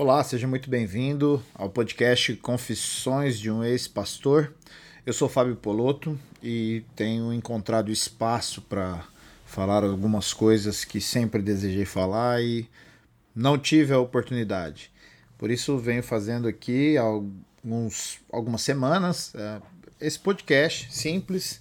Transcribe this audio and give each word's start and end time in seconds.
Olá, 0.00 0.22
seja 0.22 0.46
muito 0.46 0.70
bem-vindo 0.70 1.42
ao 1.52 1.68
podcast 1.68 2.36
Confissões 2.36 3.36
de 3.36 3.50
um 3.50 3.64
Ex-Pastor. 3.64 4.54
Eu 5.04 5.12
sou 5.12 5.28
Fábio 5.28 5.56
Poloto 5.56 6.16
e 6.40 6.84
tenho 6.94 7.32
encontrado 7.32 7.90
espaço 7.90 8.62
para 8.62 9.04
falar 9.44 9.82
algumas 9.82 10.32
coisas 10.32 10.84
que 10.84 11.00
sempre 11.00 11.42
desejei 11.42 11.84
falar 11.84 12.40
e 12.40 12.68
não 13.34 13.58
tive 13.58 13.92
a 13.92 13.98
oportunidade. 13.98 14.88
Por 15.36 15.50
isso 15.50 15.76
venho 15.78 16.04
fazendo 16.04 16.46
aqui 16.46 16.96
alguns, 16.96 18.20
algumas 18.30 18.62
semanas 18.62 19.34
é, 19.34 19.60
esse 20.00 20.20
podcast 20.20 20.94
simples, 20.94 21.60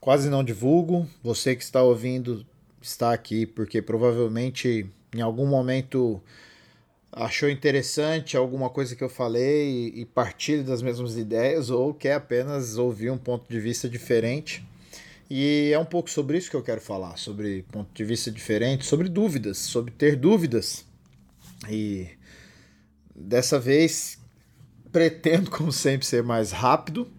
quase 0.00 0.28
não 0.28 0.42
divulgo. 0.42 1.08
Você 1.22 1.54
que 1.54 1.62
está 1.62 1.80
ouvindo 1.80 2.44
está 2.82 3.12
aqui 3.12 3.46
porque 3.46 3.80
provavelmente 3.80 4.84
em 5.14 5.20
algum 5.20 5.46
momento 5.46 6.20
achou 7.12 7.48
interessante 7.48 8.36
alguma 8.36 8.70
coisa 8.70 8.94
que 8.94 9.02
eu 9.02 9.08
falei 9.08 9.92
e, 9.94 10.04
partilha 10.04 10.62
das 10.62 10.82
mesmas 10.82 11.16
ideias 11.16 11.70
ou 11.70 11.94
quer 11.94 12.14
apenas 12.14 12.76
ouvir 12.76 13.10
um 13.10 13.18
ponto 13.18 13.50
de 13.50 13.58
vista 13.58 13.88
diferente. 13.88 14.64
E 15.30 15.70
é 15.72 15.78
um 15.78 15.84
pouco 15.84 16.08
sobre 16.08 16.38
isso 16.38 16.50
que 16.50 16.56
eu 16.56 16.62
quero 16.62 16.80
falar, 16.80 17.16
sobre 17.18 17.62
ponto 17.70 17.90
de 17.92 18.04
vista 18.04 18.30
diferente, 18.30 18.86
sobre 18.86 19.08
dúvidas, 19.08 19.58
sobre 19.58 19.92
ter 19.92 20.16
dúvidas. 20.16 20.86
E 21.68 22.08
dessa 23.14 23.58
vez 23.58 24.18
pretendo, 24.90 25.50
como 25.52 25.72
sempre, 25.72 26.06
ser 26.06 26.22
mais 26.22 26.50
rápido, 26.50 27.10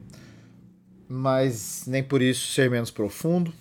mas 1.08 1.84
nem 1.86 2.04
por 2.04 2.22
isso 2.22 2.52
ser 2.54 2.70
menos 2.70 2.90
profundo 2.90 3.54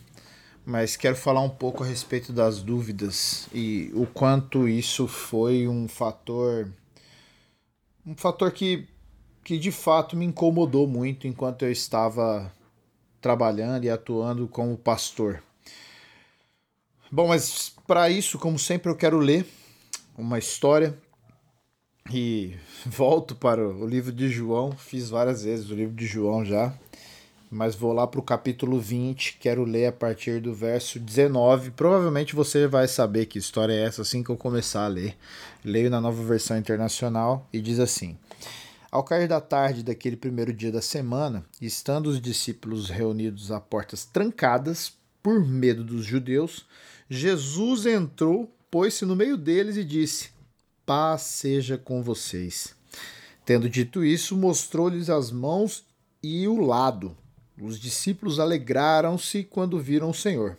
mas 0.69 0.97
quero 0.97 1.17
falar 1.17 1.41
um 1.41 1.49
pouco 1.49 1.83
a 1.83 1.87
respeito 1.87 2.31
das 2.31 2.61
dúvidas 2.61 3.49
e 3.55 3.91
o 3.95 4.07
quanto 4.07 4.69
isso 4.69 5.09
foi 5.09 5.67
um 5.67 5.89
fator 5.89 6.71
um 8.07 8.15
fator 8.15 8.53
que 8.53 8.87
que 9.43 9.59
de 9.59 9.73
fato 9.73 10.15
me 10.15 10.27
incomodou 10.27 10.87
muito 10.87 11.27
enquanto 11.27 11.65
eu 11.65 11.73
estava 11.73 12.53
trabalhando 13.19 13.85
e 13.85 13.89
atuando 13.89 14.47
como 14.47 14.77
pastor. 14.77 15.43
Bom, 17.11 17.29
mas 17.29 17.73
para 17.87 18.11
isso, 18.11 18.39
como 18.39 18.59
sempre, 18.59 18.93
eu 18.93 18.95
quero 18.95 19.17
ler 19.17 19.47
uma 20.19 20.39
história 20.39 20.95
e 22.13 22.55
volto 22.85 23.35
para 23.35 23.67
o 23.67 23.87
livro 23.87 24.13
de 24.13 24.29
João. 24.29 24.73
Fiz 24.73 25.09
várias 25.09 25.45
vezes 25.45 25.71
o 25.71 25.75
livro 25.75 25.97
de 25.97 26.07
João 26.07 26.45
já 26.45 26.79
mas 27.51 27.75
vou 27.75 27.93
lá 27.93 28.07
para 28.07 28.21
o 28.21 28.23
capítulo 28.23 28.79
20, 28.79 29.39
quero 29.41 29.65
ler 29.65 29.87
a 29.87 29.93
partir 29.93 30.41
do 30.41 30.53
verso 30.55 30.99
19. 30.99 31.71
Provavelmente 31.71 32.35
você 32.35 32.67
vai 32.67 32.87
saber 32.87 33.27
que 33.27 33.39
história 33.39 33.73
é 33.73 33.85
essa 33.85 34.03
assim 34.03 34.23
que 34.23 34.31
eu 34.31 34.37
começar 34.37 34.85
a 34.85 34.89
ler. 34.89 35.17
Leio 35.65 35.89
na 35.91 36.01
nova 36.01 36.23
versão 36.23 36.59
internacional 36.59 37.49
e 37.53 37.61
diz 37.61 37.79
assim: 37.79 38.19
Ao 38.91 39.03
cair 39.03 39.27
da 39.27 39.41
tarde 39.41 39.83
daquele 39.83 40.17
primeiro 40.17 40.53
dia 40.53 40.71
da 40.71 40.83
semana, 40.83 41.45
estando 41.61 42.09
os 42.09 42.21
discípulos 42.21 42.91
reunidos 42.91 43.51
a 43.51 43.61
portas 43.61 44.05
trancadas, 44.05 44.93
por 45.23 45.45
medo 45.45 45.83
dos 45.85 46.05
judeus, 46.05 46.67
Jesus 47.09 47.87
entrou, 47.87 48.53
pôs-se 48.71 49.05
no 49.05 49.17
meio 49.17 49.37
deles 49.37 49.77
e 49.77 49.85
disse: 49.85 50.31
Paz 50.85 51.23
seja 51.23 51.79
com 51.79 52.03
vocês. 52.03 52.75
Tendo 53.45 53.69
dito 53.69 54.05
isso, 54.05 54.37
mostrou-lhes 54.37 55.09
as 55.09 55.31
mãos 55.31 55.87
e 56.23 56.47
o 56.47 56.61
lado. 56.61 57.17
Os 57.61 57.81
discípulos 57.81 58.39
alegraram-se 58.39 59.43
quando 59.43 59.81
viram 59.81 60.11
o 60.11 60.15
Senhor. 60.15 60.57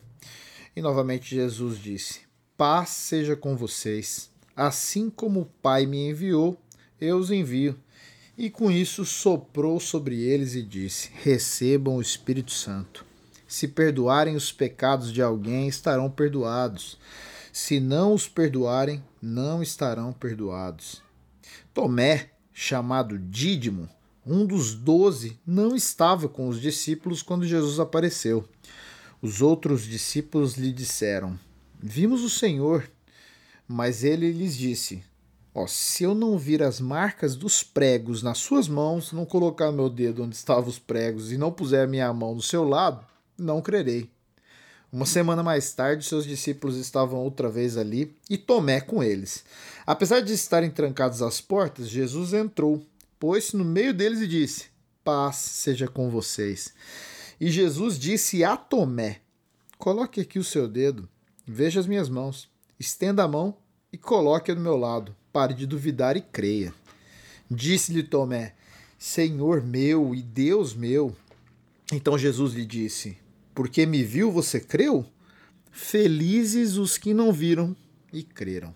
E 0.75 0.81
novamente 0.81 1.33
Jesus 1.33 1.79
disse: 1.79 2.21
Paz 2.57 2.89
seja 2.89 3.35
com 3.35 3.55
vocês. 3.55 4.29
Assim 4.55 5.09
como 5.09 5.41
o 5.41 5.45
Pai 5.45 5.85
me 5.85 6.09
enviou, 6.09 6.61
eu 6.99 7.17
os 7.17 7.31
envio. 7.31 7.79
E 8.37 8.49
com 8.49 8.69
isso 8.69 9.05
soprou 9.05 9.79
sobre 9.79 10.21
eles 10.21 10.55
e 10.55 10.61
disse: 10.61 11.09
Recebam 11.23 11.95
o 11.95 12.01
Espírito 12.01 12.51
Santo. 12.51 13.05
Se 13.47 13.67
perdoarem 13.67 14.35
os 14.35 14.51
pecados 14.51 15.11
de 15.11 15.21
alguém, 15.21 15.67
estarão 15.67 16.09
perdoados. 16.09 16.97
Se 17.51 17.79
não 17.79 18.13
os 18.13 18.27
perdoarem, 18.27 19.03
não 19.21 19.63
estarão 19.63 20.13
perdoados. 20.13 21.01
Tomé, 21.73 22.29
chamado 22.53 23.17
Dídimo, 23.17 23.89
um 24.25 24.45
dos 24.45 24.75
doze, 24.75 25.39
não 25.45 25.75
estava 25.75 26.27
com 26.27 26.47
os 26.47 26.61
discípulos 26.61 27.21
quando 27.21 27.47
Jesus 27.47 27.79
apareceu. 27.79 28.47
Os 29.21 29.41
outros 29.41 29.83
discípulos 29.83 30.55
lhe 30.55 30.71
disseram: 30.71 31.37
Vimos 31.81 32.23
o 32.23 32.29
Senhor. 32.29 32.89
Mas 33.71 34.03
ele 34.03 34.31
lhes 34.31 34.57
disse: 34.57 35.03
oh, 35.53 35.67
Se 35.67 36.03
eu 36.03 36.15
não 36.15 36.39
vir 36.39 36.63
as 36.63 36.79
marcas 36.79 37.35
dos 37.35 37.61
pregos 37.61 38.23
nas 38.23 38.39
suas 38.39 38.67
mãos, 38.67 39.11
não 39.11 39.25
colocar 39.25 39.71
meu 39.71 39.87
dedo 39.87 40.23
onde 40.23 40.35
estavam 40.35 40.67
os 40.67 40.79
pregos 40.79 41.31
e 41.31 41.37
não 41.37 41.51
puser 41.51 41.83
a 41.83 41.87
minha 41.87 42.11
mão 42.11 42.33
no 42.33 42.41
seu 42.41 42.63
lado, 42.63 43.05
não 43.37 43.61
crerei. 43.61 44.09
Uma 44.91 45.05
semana 45.05 45.43
mais 45.43 45.71
tarde, 45.71 46.03
seus 46.03 46.25
discípulos 46.25 46.75
estavam 46.75 47.19
outra 47.19 47.47
vez 47.47 47.77
ali 47.77 48.11
e 48.27 48.39
Tomé 48.39 48.81
com 48.81 49.03
eles. 49.03 49.43
Apesar 49.85 50.21
de 50.21 50.33
estarem 50.33 50.71
trancados 50.71 51.21
as 51.21 51.39
portas, 51.39 51.87
Jesus 51.87 52.33
entrou 52.33 52.83
pôs-se 53.19 53.55
no 53.55 53.65
meio 53.65 53.93
deles 53.93 54.21
e 54.21 54.27
disse: 54.27 54.67
Paz 55.03 55.35
seja 55.35 55.87
com 55.87 56.09
vocês. 56.09 56.73
E 57.39 57.51
Jesus 57.51 57.99
disse 57.99 58.43
a 58.43 58.55
Tomé: 58.55 59.21
Coloque 59.77 60.21
aqui 60.21 60.39
o 60.39 60.43
seu 60.43 60.67
dedo, 60.67 61.07
veja 61.45 61.79
as 61.79 61.87
minhas 61.87 62.09
mãos, 62.09 62.49
estenda 62.79 63.23
a 63.23 63.27
mão 63.27 63.55
e 63.91 63.97
coloque-a 63.97 64.55
do 64.55 64.61
meu 64.61 64.77
lado. 64.77 65.15
Pare 65.31 65.53
de 65.53 65.67
duvidar 65.67 66.17
e 66.17 66.21
creia. 66.21 66.73
Disse-lhe 67.49 68.03
Tomé: 68.03 68.55
Senhor 68.97 69.61
meu 69.61 70.15
e 70.15 70.21
Deus 70.21 70.73
meu. 70.73 71.15
Então 71.91 72.17
Jesus 72.17 72.53
lhe 72.53 72.65
disse: 72.65 73.17
Porque 73.53 73.85
me 73.85 74.03
viu, 74.03 74.31
você 74.31 74.59
creu? 74.59 75.05
Felizes 75.71 76.77
os 76.77 76.97
que 76.97 77.13
não 77.13 77.31
viram 77.31 77.75
e 78.11 78.23
creram. 78.23 78.75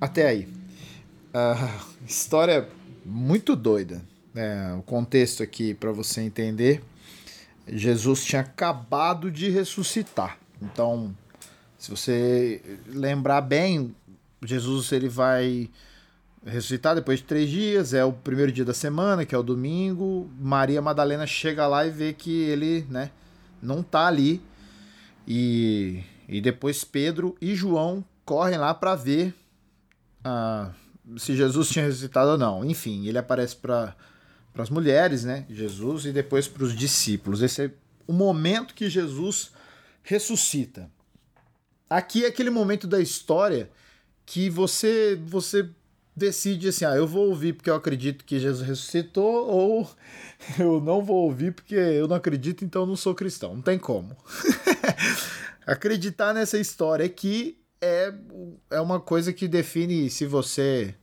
Até 0.00 0.28
aí. 0.28 0.48
Uh, 1.28 1.94
história 2.06 2.68
muito 3.08 3.56
doida. 3.56 4.02
É, 4.34 4.74
o 4.78 4.82
contexto 4.82 5.42
aqui 5.42 5.74
para 5.74 5.90
você 5.90 6.20
entender: 6.20 6.82
Jesus 7.66 8.24
tinha 8.24 8.42
acabado 8.42 9.30
de 9.30 9.48
ressuscitar. 9.48 10.38
Então, 10.60 11.14
se 11.78 11.90
você 11.90 12.60
lembrar 12.86 13.40
bem, 13.40 13.94
Jesus 14.42 14.92
ele 14.92 15.08
vai 15.08 15.70
ressuscitar 16.44 16.94
depois 16.94 17.18
de 17.18 17.24
três 17.24 17.50
dias, 17.50 17.92
é 17.92 18.04
o 18.04 18.12
primeiro 18.12 18.52
dia 18.52 18.64
da 18.64 18.74
semana, 18.74 19.24
que 19.24 19.34
é 19.34 19.38
o 19.38 19.42
domingo. 19.42 20.30
Maria 20.38 20.80
Madalena 20.80 21.26
chega 21.26 21.66
lá 21.66 21.86
e 21.86 21.90
vê 21.90 22.12
que 22.12 22.42
ele 22.42 22.86
né, 22.88 23.10
não 23.62 23.82
tá 23.82 24.06
ali. 24.06 24.40
E, 25.26 26.02
e 26.28 26.40
depois 26.40 26.84
Pedro 26.84 27.36
e 27.40 27.54
João 27.54 28.04
correm 28.24 28.58
lá 28.58 28.72
para 28.72 28.94
ver. 28.94 29.34
Uh, 30.20 30.72
se 31.16 31.36
Jesus 31.36 31.68
tinha 31.68 31.84
ressuscitado 31.84 32.32
ou 32.32 32.38
não. 32.38 32.64
Enfim, 32.64 33.06
ele 33.06 33.18
aparece 33.18 33.56
para 33.56 33.94
as 34.56 34.70
mulheres, 34.70 35.24
né? 35.24 35.46
Jesus, 35.48 36.06
e 36.06 36.12
depois 36.12 36.48
para 36.48 36.64
os 36.64 36.76
discípulos. 36.76 37.42
Esse 37.42 37.66
é 37.66 37.70
o 38.06 38.12
momento 38.12 38.74
que 38.74 38.88
Jesus 38.88 39.50
ressuscita. 40.02 40.90
Aqui 41.88 42.24
é 42.24 42.28
aquele 42.28 42.50
momento 42.50 42.86
da 42.86 43.00
história 43.00 43.70
que 44.26 44.50
você 44.50 45.18
você 45.26 45.68
decide 46.14 46.68
assim, 46.68 46.84
ah, 46.84 46.96
eu 46.96 47.06
vou 47.06 47.28
ouvir 47.28 47.52
porque 47.52 47.70
eu 47.70 47.76
acredito 47.76 48.24
que 48.24 48.40
Jesus 48.40 48.66
ressuscitou 48.66 49.46
ou 49.48 49.90
eu 50.58 50.80
não 50.80 51.02
vou 51.02 51.24
ouvir 51.24 51.52
porque 51.52 51.74
eu 51.74 52.08
não 52.08 52.16
acredito, 52.16 52.64
então 52.64 52.82
eu 52.82 52.86
não 52.86 52.96
sou 52.96 53.14
cristão. 53.14 53.54
Não 53.54 53.62
tem 53.62 53.78
como. 53.78 54.16
Acreditar 55.66 56.34
nessa 56.34 56.58
história 56.58 57.06
aqui 57.06 57.57
é, 57.80 58.12
é 58.70 58.80
uma 58.80 59.00
coisa 59.00 59.32
que 59.32 59.48
define 59.48 60.10
se 60.10 60.26
você 60.26 60.94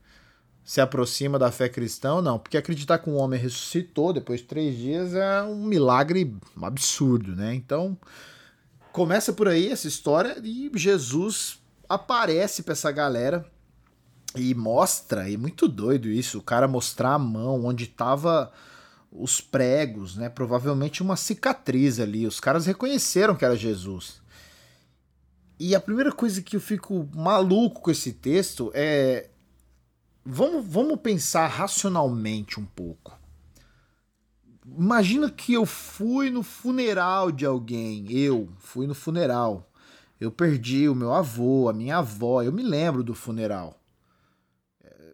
se 0.63 0.81
aproxima 0.81 1.37
da 1.37 1.51
fé 1.51 1.69
cristã 1.69 2.15
ou 2.15 2.21
não. 2.21 2.39
Porque 2.39 2.57
acreditar 2.57 2.97
que 2.97 3.09
um 3.09 3.15
homem 3.15 3.39
ressuscitou 3.39 4.11
depois 4.11 4.41
de 4.41 4.47
três 4.47 4.75
dias 4.75 5.13
é 5.13 5.43
um 5.43 5.63
milagre 5.63 6.35
absurdo, 6.61 7.35
né? 7.35 7.53
Então, 7.53 7.97
começa 8.91 9.31
por 9.31 9.47
aí 9.47 9.69
essa 9.69 9.87
história 9.87 10.37
e 10.43 10.71
Jesus 10.73 11.59
aparece 11.87 12.63
para 12.63 12.73
essa 12.73 12.91
galera 12.91 13.45
e 14.35 14.53
mostra, 14.53 15.29
e 15.29 15.37
muito 15.37 15.67
doido 15.67 16.09
isso, 16.09 16.39
o 16.39 16.43
cara 16.43 16.67
mostrar 16.67 17.13
a 17.13 17.19
mão 17.19 17.63
onde 17.63 17.87
tava 17.87 18.51
os 19.11 19.39
pregos, 19.39 20.17
né? 20.17 20.27
Provavelmente 20.27 21.01
uma 21.01 21.15
cicatriz 21.15 21.99
ali. 21.99 22.27
Os 22.27 22.39
caras 22.39 22.65
reconheceram 22.65 23.35
que 23.35 23.45
era 23.45 23.55
Jesus. 23.55 24.21
E 25.59 25.73
a 25.73 25.79
primeira 25.79 26.11
coisa 26.11 26.41
que 26.41 26.55
eu 26.55 26.59
fico 26.59 27.09
maluco 27.13 27.81
com 27.81 27.91
esse 27.91 28.13
texto 28.13 28.71
é. 28.73 29.29
Vamos, 30.27 30.65
vamos 30.65 30.99
pensar 31.01 31.47
racionalmente 31.47 32.59
um 32.59 32.65
pouco. 32.65 33.17
Imagina 34.65 35.29
que 35.29 35.53
eu 35.53 35.65
fui 35.65 36.31
no 36.31 36.41
funeral 36.41 37.31
de 37.31 37.45
alguém. 37.45 38.11
Eu 38.11 38.49
fui 38.57 38.87
no 38.87 38.95
funeral. 38.95 39.71
Eu 40.19 40.31
perdi 40.31 40.89
o 40.89 40.95
meu 40.95 41.13
avô, 41.13 41.69
a 41.69 41.73
minha 41.73 41.97
avó. 41.97 42.41
Eu 42.41 42.51
me 42.51 42.63
lembro 42.63 43.03
do 43.03 43.13
funeral. 43.13 43.79
É, 44.83 45.13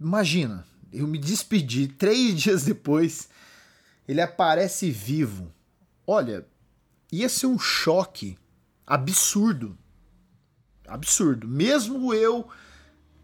imagina, 0.00 0.66
eu 0.92 1.06
me 1.06 1.18
despedi, 1.18 1.86
três 1.86 2.34
dias 2.40 2.64
depois, 2.64 3.28
ele 4.08 4.20
aparece 4.20 4.90
vivo. 4.90 5.52
Olha, 6.04 6.44
ia 7.12 7.28
ser 7.28 7.46
um 7.46 7.58
choque 7.58 8.36
absurdo. 8.90 9.78
Absurdo. 10.88 11.46
Mesmo 11.46 12.12
eu 12.12 12.48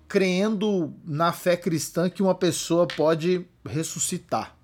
crendo 0.07 0.95
na 1.05 1.33
fé 1.33 1.57
cristã 1.57 2.09
que 2.09 2.23
uma 2.23 2.37
pessoa 2.37 2.87
pode 2.87 3.45
ressuscitar. 3.67 4.57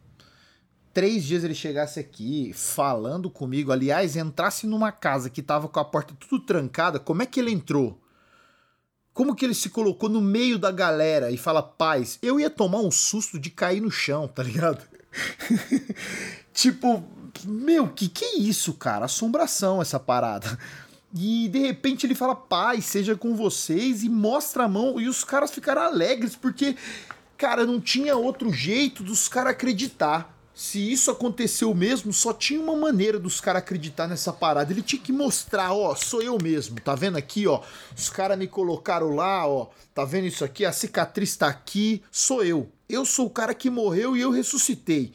Três 0.94 1.24
dias 1.24 1.42
ele 1.42 1.54
chegasse 1.54 1.98
aqui 1.98 2.52
falando 2.54 3.28
comigo, 3.28 3.72
aliás, 3.72 4.14
entrasse 4.14 4.66
numa 4.66 4.92
casa 4.92 5.28
que 5.28 5.42
tava 5.42 5.66
com 5.66 5.80
a 5.80 5.84
porta 5.84 6.14
tudo 6.14 6.44
trancada, 6.44 7.00
como 7.00 7.22
é 7.22 7.26
que 7.26 7.40
ele 7.40 7.50
entrou? 7.50 8.00
Como 9.12 9.34
que 9.34 9.44
ele 9.44 9.54
se 9.54 9.70
colocou 9.70 10.08
no 10.08 10.20
meio 10.20 10.58
da 10.58 10.70
galera 10.70 11.30
e 11.30 11.36
fala 11.36 11.62
paz? 11.62 12.18
Eu 12.22 12.38
ia 12.38 12.48
tomar 12.48 12.78
um 12.78 12.90
susto 12.90 13.38
de 13.38 13.50
cair 13.50 13.80
no 13.80 13.90
chão, 13.90 14.28
tá 14.28 14.42
ligado? 14.42 14.82
tipo, 16.54 17.04
meu, 17.44 17.88
que 17.88 18.08
que 18.08 18.24
é 18.24 18.38
isso, 18.38 18.74
cara? 18.74 19.06
Assombração 19.06 19.82
essa 19.82 19.98
parada. 19.98 20.58
E 21.14 21.48
de 21.48 21.58
repente 21.58 22.06
ele 22.06 22.14
fala, 22.14 22.34
paz, 22.34 22.86
seja 22.86 23.14
com 23.14 23.36
vocês, 23.36 24.02
e 24.02 24.08
mostra 24.08 24.64
a 24.64 24.68
mão, 24.68 25.00
e 25.00 25.08
os 25.08 25.22
caras 25.22 25.50
ficaram 25.50 25.82
alegres, 25.82 26.34
porque, 26.34 26.76
cara, 27.36 27.66
não 27.66 27.80
tinha 27.80 28.16
outro 28.16 28.52
jeito 28.52 29.02
dos 29.02 29.28
caras 29.28 29.52
acreditar. 29.52 30.32
Se 30.54 30.92
isso 30.92 31.10
aconteceu 31.10 31.74
mesmo, 31.74 32.12
só 32.12 32.32
tinha 32.32 32.60
uma 32.60 32.76
maneira 32.76 33.18
dos 33.18 33.40
caras 33.40 33.62
acreditar 33.62 34.06
nessa 34.06 34.32
parada. 34.32 34.70
Ele 34.70 34.82
tinha 34.82 35.00
que 35.00 35.10
mostrar, 35.10 35.72
ó, 35.72 35.94
sou 35.94 36.22
eu 36.22 36.36
mesmo, 36.40 36.78
tá 36.80 36.94
vendo 36.94 37.16
aqui, 37.16 37.46
ó? 37.46 37.62
Os 37.96 38.10
caras 38.10 38.38
me 38.38 38.46
colocaram 38.46 39.14
lá, 39.14 39.46
ó, 39.46 39.68
tá 39.94 40.04
vendo 40.04 40.26
isso 40.26 40.44
aqui? 40.44 40.64
A 40.64 40.72
cicatriz 40.72 41.36
tá 41.36 41.48
aqui, 41.48 42.02
sou 42.10 42.44
eu. 42.44 42.70
Eu 42.86 43.06
sou 43.06 43.26
o 43.26 43.30
cara 43.30 43.54
que 43.54 43.70
morreu 43.70 44.14
e 44.14 44.20
eu 44.20 44.30
ressuscitei. 44.30 45.12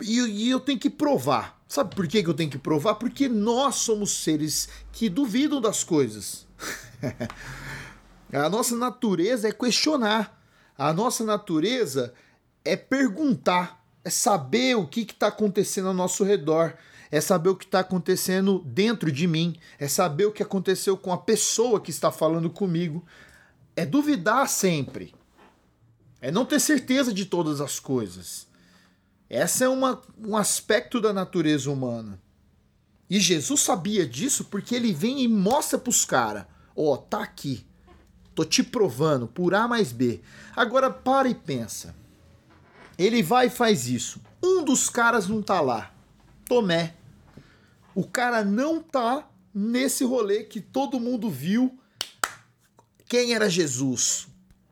E, 0.00 0.18
e 0.20 0.50
eu 0.50 0.60
tenho 0.60 0.78
que 0.78 0.90
provar. 0.90 1.60
Sabe 1.68 1.94
por 1.94 2.08
que, 2.08 2.22
que 2.22 2.28
eu 2.28 2.34
tenho 2.34 2.50
que 2.50 2.58
provar? 2.58 2.94
Porque 2.94 3.28
nós 3.28 3.76
somos 3.76 4.10
seres 4.10 4.68
que 4.90 5.08
duvidam 5.08 5.60
das 5.60 5.84
coisas. 5.84 6.46
a 8.32 8.48
nossa 8.48 8.74
natureza 8.74 9.48
é 9.48 9.52
questionar. 9.52 10.42
A 10.76 10.92
nossa 10.92 11.24
natureza 11.24 12.14
é 12.64 12.76
perguntar, 12.76 13.84
é 14.04 14.10
saber 14.10 14.76
o 14.76 14.86
que 14.86 15.00
está 15.00 15.28
acontecendo 15.28 15.88
ao 15.88 15.94
nosso 15.94 16.24
redor, 16.24 16.74
é 17.10 17.20
saber 17.20 17.50
o 17.50 17.56
que 17.56 17.64
está 17.64 17.80
acontecendo 17.80 18.60
dentro 18.64 19.10
de 19.10 19.26
mim, 19.26 19.56
é 19.78 19.88
saber 19.88 20.26
o 20.26 20.32
que 20.32 20.42
aconteceu 20.42 20.96
com 20.96 21.12
a 21.12 21.18
pessoa 21.18 21.80
que 21.80 21.90
está 21.90 22.12
falando 22.12 22.48
comigo. 22.48 23.04
É 23.74 23.84
duvidar 23.84 24.48
sempre. 24.48 25.14
É 26.20 26.30
não 26.30 26.44
ter 26.44 26.60
certeza 26.60 27.12
de 27.12 27.26
todas 27.26 27.60
as 27.60 27.78
coisas. 27.78 28.47
Essa 29.28 29.64
é 29.64 29.68
uma, 29.68 30.00
um 30.18 30.36
aspecto 30.36 31.00
da 31.00 31.12
natureza 31.12 31.70
humana. 31.70 32.20
E 33.10 33.20
Jesus 33.20 33.60
sabia 33.60 34.06
disso 34.06 34.44
porque 34.44 34.74
ele 34.74 34.92
vem 34.92 35.22
e 35.22 35.28
mostra 35.28 35.78
para 35.78 35.90
os 35.90 36.04
caras: 36.04 36.46
ó, 36.74 36.94
oh, 36.94 36.96
tá 36.96 37.22
aqui. 37.22 37.66
Tô 38.34 38.44
te 38.44 38.62
provando 38.62 39.26
por 39.26 39.54
A 39.54 39.66
mais 39.66 39.90
B. 39.90 40.20
Agora 40.54 40.90
para 40.90 41.28
e 41.28 41.34
pensa. 41.34 41.94
Ele 42.96 43.22
vai 43.22 43.46
e 43.46 43.50
faz 43.50 43.88
isso. 43.88 44.20
Um 44.42 44.64
dos 44.64 44.88
caras 44.88 45.26
não 45.28 45.42
tá 45.42 45.60
lá. 45.60 45.92
Tomé. 46.44 46.94
O 47.94 48.04
cara 48.04 48.44
não 48.44 48.80
tá 48.80 49.28
nesse 49.52 50.04
rolê 50.04 50.44
que 50.44 50.60
todo 50.60 51.00
mundo 51.00 51.28
viu. 51.28 51.78
Quem 53.06 53.34
era 53.34 53.50
Jesus? 53.50 54.28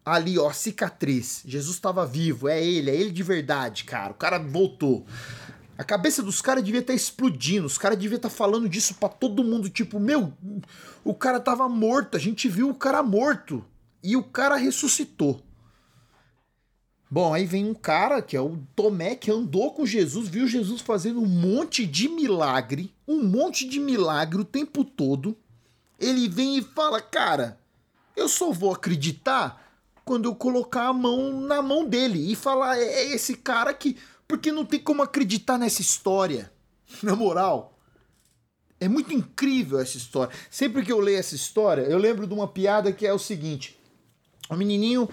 Ali, 0.07 0.39
ó, 0.39 0.53
cicatriz. 0.53 1.43
Jesus 1.45 1.75
estava 1.75 2.07
vivo, 2.07 2.49
é 2.49 2.65
ele, 2.65 2.91
é 2.91 2.95
ele 2.95 3.11
de 3.11 3.25
verdade, 3.25 3.83
cara. 3.83 4.13
O 4.13 4.15
cara 4.15 4.39
voltou. 4.39 5.05
A 5.77 5.83
cabeça 5.83 6.23
dos 6.23 6.41
caras 6.41 6.63
devia 6.63 6.81
estar 6.81 6.93
tá 6.93 6.97
explodindo, 6.97 7.67
os 7.67 7.77
caras 7.77 7.99
deviam 7.99 8.17
estar 8.17 8.31
tá 8.31 8.35
falando 8.35 8.69
disso 8.69 8.95
para 8.95 9.09
todo 9.09 9.45
mundo, 9.45 9.69
tipo, 9.69 9.99
meu, 9.99 10.33
o 11.05 11.13
cara 11.13 11.41
tava 11.41 11.69
morto, 11.69 12.17
a 12.17 12.21
gente 12.21 12.49
viu 12.49 12.71
o 12.71 12.75
cara 12.75 13.03
morto 13.03 13.63
e 14.03 14.17
o 14.17 14.23
cara 14.23 14.57
ressuscitou. 14.57 15.43
Bom, 17.11 17.35
aí 17.35 17.45
vem 17.45 17.67
um 17.67 17.75
cara 17.75 18.23
que 18.23 18.37
é 18.37 18.41
o 18.41 18.59
Tomé 18.75 19.17
que 19.17 19.31
andou 19.31 19.73
com 19.75 19.85
Jesus, 19.85 20.29
viu 20.29 20.47
Jesus 20.47 20.81
fazendo 20.81 21.21
um 21.21 21.27
monte 21.27 21.87
de 21.87 22.09
milagre, 22.09 22.93
um 23.07 23.23
monte 23.23 23.69
de 23.69 23.79
milagre 23.79 24.41
o 24.41 24.45
tempo 24.45 24.83
todo. 24.83 25.37
Ele 26.01 26.29
vem 26.29 26.59
e 26.59 26.63
fala: 26.63 27.01
"Cara, 27.01 27.61
eu 28.17 28.29
só 28.29 28.51
vou 28.51 28.73
acreditar 28.73 29.66
quando 30.07 30.27
eu 30.27 30.37
colocar 30.37 30.87
a 30.87 30.93
mão 30.93 31.41
na 31.41 31.61
mão 31.61 31.85
dele 31.85 32.33
e 32.33 32.37
falar: 32.37 32.79
é, 32.79 32.85
é 32.85 33.15
esse 33.15 33.35
cara 33.35 33.75
que. 33.75 33.99
Porque 34.27 34.51
não 34.51 34.65
tem 34.65 34.81
como 34.81 35.03
acreditar 35.03 35.59
nessa 35.59 35.83
história. 35.83 36.51
Na 37.03 37.15
moral. 37.15 37.77
É 38.79 38.89
muito 38.89 39.13
incrível 39.13 39.81
essa 39.81 39.97
história. 39.97 40.35
Sempre 40.51 40.85
que 40.85 40.93
eu 40.93 41.01
leio 41.01 41.19
essa 41.19 41.35
história, 41.35 41.83
eu 41.83 41.99
lembro 41.99 42.27
de 42.27 42.35
uma 42.35 42.47
piada 42.47 42.93
que 42.93 43.07
é 43.07 43.13
o 43.13 43.19
seguinte: 43.19 43.79
o 44.49 44.57
menininho 44.57 45.09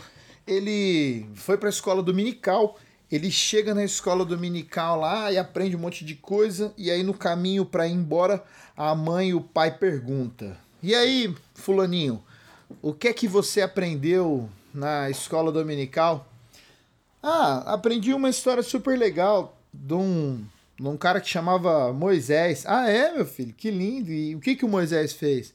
ele 0.45 1.25
foi 1.35 1.57
para 1.57 1.69
a 1.69 1.71
escola 1.71 2.03
dominical. 2.03 2.77
Ele 3.11 3.29
chega 3.29 3.75
na 3.75 3.83
escola 3.83 4.25
dominical 4.25 4.99
lá 4.99 5.31
e 5.31 5.37
aprende 5.37 5.75
um 5.75 5.79
monte 5.79 6.03
de 6.03 6.15
coisa. 6.15 6.73
E 6.75 6.89
aí, 6.89 7.03
no 7.03 7.13
caminho 7.13 7.63
para 7.63 7.87
ir 7.87 7.93
embora, 7.93 8.43
a 8.75 8.95
mãe 8.95 9.29
e 9.29 9.33
o 9.33 9.41
pai 9.41 9.75
pergunta: 9.75 10.57
E 10.81 10.93
aí, 10.93 11.33
Fulaninho, 11.55 12.23
o 12.81 12.93
que 12.93 13.07
é 13.07 13.13
que 13.13 13.27
você 13.27 13.61
aprendeu 13.61 14.49
na 14.73 15.09
escola 15.09 15.51
dominical. 15.51 16.27
Ah, 17.21 17.73
aprendi 17.73 18.13
uma 18.13 18.29
história 18.29 18.63
super 18.63 18.97
legal 18.97 19.57
de 19.73 19.93
um, 19.93 20.43
de 20.79 20.87
um 20.87 20.97
cara 20.97 21.21
que 21.21 21.29
chamava 21.29 21.93
Moisés. 21.93 22.65
Ah, 22.65 22.89
é, 22.89 23.13
meu 23.13 23.25
filho? 23.25 23.53
Que 23.53 23.71
lindo! 23.71 24.11
E 24.11 24.35
o 24.35 24.39
que, 24.39 24.55
que 24.55 24.65
o 24.65 24.69
Moisés 24.69 25.13
fez? 25.13 25.53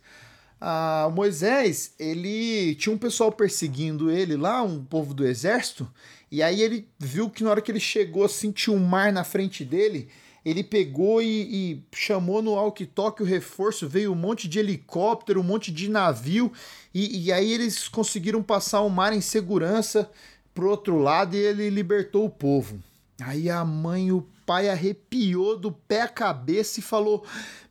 Ah, 0.60 1.06
o 1.08 1.12
Moisés, 1.12 1.94
ele 1.98 2.74
tinha 2.74 2.94
um 2.94 2.98
pessoal 2.98 3.30
perseguindo 3.30 4.10
ele 4.10 4.36
lá, 4.36 4.62
um 4.62 4.84
povo 4.84 5.14
do 5.14 5.26
exército, 5.26 5.88
e 6.30 6.42
aí 6.42 6.62
ele 6.62 6.88
viu 6.98 7.30
que 7.30 7.44
na 7.44 7.50
hora 7.50 7.60
que 7.60 7.70
ele 7.70 7.80
chegou 7.80 8.26
tinha 8.52 8.74
um 8.74 8.80
mar 8.80 9.12
na 9.12 9.24
frente 9.24 9.64
dele, 9.64 10.08
ele 10.44 10.62
pegou 10.62 11.20
e, 11.20 11.26
e 11.26 11.82
chamou 11.94 12.40
no 12.40 12.52
walkie-talkie 12.52 13.23
o 13.23 13.26
reforço, 13.26 13.88
veio 13.88 14.12
um 14.12 14.17
monte 14.17 14.49
de 14.49 14.58
helicóptero, 14.58 15.40
um 15.40 15.44
monte 15.44 15.70
de 15.70 15.88
navio, 15.88 16.52
e, 16.94 17.25
e 17.25 17.32
aí 17.32 17.52
eles 17.52 17.88
conseguiram 17.88 18.43
passar 18.43 18.81
o 18.81 18.90
mar 18.90 19.12
em 19.12 19.20
segurança 19.20 20.11
pro 20.55 20.70
outro 20.70 20.99
lado 20.99 21.37
e 21.37 21.38
ele 21.38 21.70
libertou 21.70 22.25
o 22.25 22.30
povo. 22.30 22.78
Aí 23.21 23.50
a 23.50 23.64
mãe 23.64 24.09
e 24.09 24.12
o 24.12 24.26
pai 24.47 24.68
arrepiou 24.68 25.59
do 25.59 25.71
pé 25.71 26.02
à 26.02 26.09
cabeça 26.09 26.80
e 26.80 26.83
falou: 26.83 27.25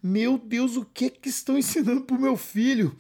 Meu 0.03 0.37
Deus, 0.37 0.75
o 0.75 0.85
que 0.85 1.09
que 1.09 1.29
estão 1.29 1.57
ensinando 1.57 2.01
pro 2.01 2.19
meu 2.19 2.37
filho? 2.37 2.95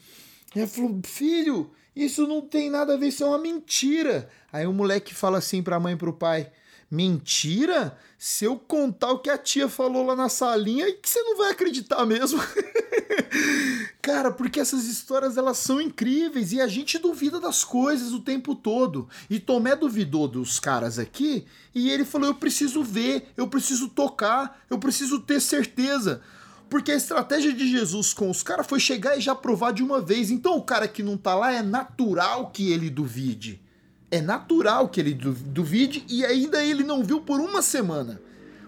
E 0.55 0.59
ela 0.59 0.67
falou: 0.67 0.99
Filho, 1.03 1.69
isso 1.95 2.25
não 2.25 2.41
tem 2.41 2.69
nada 2.69 2.93
a 2.93 2.97
ver, 2.97 3.07
isso 3.07 3.23
é 3.23 3.27
uma 3.27 3.37
mentira. 3.37 4.29
Aí 4.51 4.65
o 4.65 4.73
moleque 4.73 5.13
fala 5.13 5.37
assim 5.37 5.61
pra 5.61 5.79
mãe 5.79 5.93
e 5.93 5.97
pro 5.97 6.13
pai: 6.13 6.51
Mentira? 6.89 7.97
Se 8.17 8.45
eu 8.45 8.57
contar 8.57 9.11
o 9.11 9.19
que 9.19 9.29
a 9.29 9.37
tia 9.37 9.67
falou 9.67 10.05
lá 10.05 10.15
na 10.15 10.29
salinha, 10.29 10.91
que 10.93 11.07
você 11.07 11.21
não 11.21 11.37
vai 11.37 11.51
acreditar 11.51 12.05
mesmo. 12.05 12.41
Cara, 14.01 14.31
porque 14.31 14.59
essas 14.59 14.85
histórias 14.85 15.37
elas 15.37 15.57
são 15.57 15.81
incríveis 15.81 16.53
e 16.53 16.61
a 16.61 16.67
gente 16.67 16.97
duvida 16.97 17.41
das 17.41 17.63
coisas 17.63 18.13
o 18.13 18.21
tempo 18.21 18.55
todo. 18.55 19.09
E 19.29 19.37
Tomé 19.37 19.75
duvidou 19.75 20.27
dos 20.27 20.59
caras 20.59 20.97
aqui 20.97 21.45
e 21.75 21.89
ele 21.89 22.05
falou: 22.05 22.29
"Eu 22.29 22.35
preciso 22.35 22.81
ver, 22.83 23.31
eu 23.35 23.47
preciso 23.47 23.89
tocar, 23.89 24.63
eu 24.69 24.79
preciso 24.79 25.19
ter 25.19 25.41
certeza". 25.41 26.21
Porque 26.69 26.91
a 26.91 26.95
estratégia 26.95 27.53
de 27.53 27.69
Jesus 27.69 28.13
com 28.13 28.29
os 28.29 28.41
caras 28.43 28.67
foi 28.67 28.79
chegar 28.79 29.17
e 29.17 29.21
já 29.21 29.35
provar 29.35 29.71
de 29.71 29.83
uma 29.83 30.01
vez. 30.01 30.31
Então 30.31 30.57
o 30.57 30.63
cara 30.63 30.87
que 30.87 31.03
não 31.03 31.17
tá 31.17 31.35
lá 31.35 31.51
é 31.51 31.61
natural 31.61 32.49
que 32.51 32.71
ele 32.71 32.89
duvide. 32.89 33.61
É 34.09 34.21
natural 34.21 34.87
que 34.87 34.99
ele 34.99 35.13
duvide 35.13 36.05
e 36.07 36.25
ainda 36.25 36.63
ele 36.63 36.83
não 36.83 37.03
viu 37.03 37.21
por 37.21 37.39
uma 37.39 37.61
semana. 37.61 38.21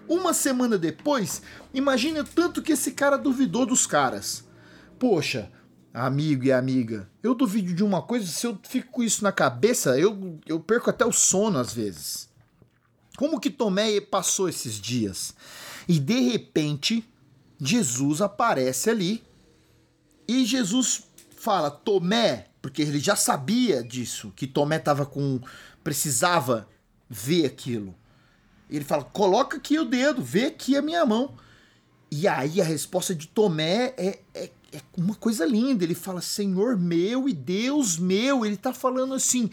Uma 0.08 0.34
semana 0.34 0.76
depois, 0.76 1.40
imagina 1.72 2.24
tanto 2.24 2.62
que 2.62 2.72
esse 2.72 2.92
cara 2.92 3.16
duvidou 3.16 3.64
dos 3.64 3.86
caras. 3.86 4.44
Poxa, 4.98 5.50
amigo 5.94 6.44
e 6.44 6.52
amiga, 6.52 7.08
eu 7.22 7.34
duvido 7.34 7.72
de 7.72 7.82
uma 7.82 8.02
coisa, 8.02 8.26
se 8.26 8.46
eu 8.46 8.58
fico 8.62 8.90
com 8.90 9.02
isso 9.02 9.22
na 9.22 9.32
cabeça, 9.32 9.98
eu, 9.98 10.38
eu 10.46 10.60
perco 10.60 10.90
até 10.90 11.06
o 11.06 11.12
sono 11.12 11.58
às 11.58 11.72
vezes. 11.72 12.28
Como 13.16 13.40
que 13.40 13.50
Tomé 13.50 14.00
passou 14.00 14.48
esses 14.48 14.74
dias? 14.80 15.34
E 15.88 15.98
de 15.98 16.20
repente, 16.20 17.04
Jesus 17.60 18.20
aparece 18.20 18.90
ali 18.90 19.22
e 20.26 20.44
Jesus 20.44 21.04
fala: 21.36 21.70
Tomé, 21.70 22.49
porque 22.60 22.82
ele 22.82 23.00
já 23.00 23.16
sabia 23.16 23.82
disso, 23.82 24.32
que 24.36 24.46
Tomé 24.46 24.78
tava 24.78 25.06
com 25.06 25.40
precisava 25.82 26.68
ver 27.08 27.46
aquilo. 27.46 27.94
Ele 28.68 28.84
fala: 28.84 29.04
"Coloca 29.04 29.56
aqui 29.56 29.78
o 29.78 29.84
dedo, 29.84 30.22
vê 30.22 30.46
aqui 30.46 30.76
a 30.76 30.82
minha 30.82 31.04
mão". 31.04 31.34
E 32.10 32.26
aí 32.26 32.60
a 32.60 32.64
resposta 32.64 33.14
de 33.14 33.28
Tomé 33.28 33.94
é, 33.96 34.20
é, 34.34 34.50
é 34.72 34.80
uma 34.96 35.14
coisa 35.14 35.44
linda. 35.44 35.84
Ele 35.84 35.94
fala 35.94 36.20
Senhor 36.20 36.76
meu 36.76 37.28
e 37.28 37.32
Deus 37.32 37.98
meu. 37.98 38.44
Ele 38.44 38.56
está 38.56 38.72
falando 38.72 39.14
assim: 39.14 39.48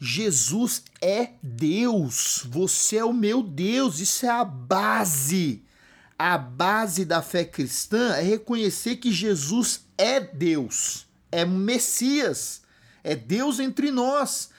Jesus 0.00 0.84
é 1.02 1.30
Deus, 1.42 2.46
você 2.48 2.96
é 2.96 3.04
o 3.04 3.12
meu 3.12 3.42
Deus. 3.42 4.00
Isso 4.00 4.24
é 4.24 4.30
a 4.30 4.44
base. 4.44 5.62
A 6.18 6.38
base 6.38 7.04
da 7.04 7.20
fé 7.20 7.44
cristã 7.44 8.14
é 8.14 8.22
reconhecer 8.22 8.96
que 8.96 9.12
Jesus 9.12 9.86
é 9.96 10.18
Deus, 10.18 11.06
é 11.30 11.44
Messias, 11.44 12.62
é 13.02 13.14
Deus 13.14 13.60
entre 13.60 13.90
nós. 13.90 14.50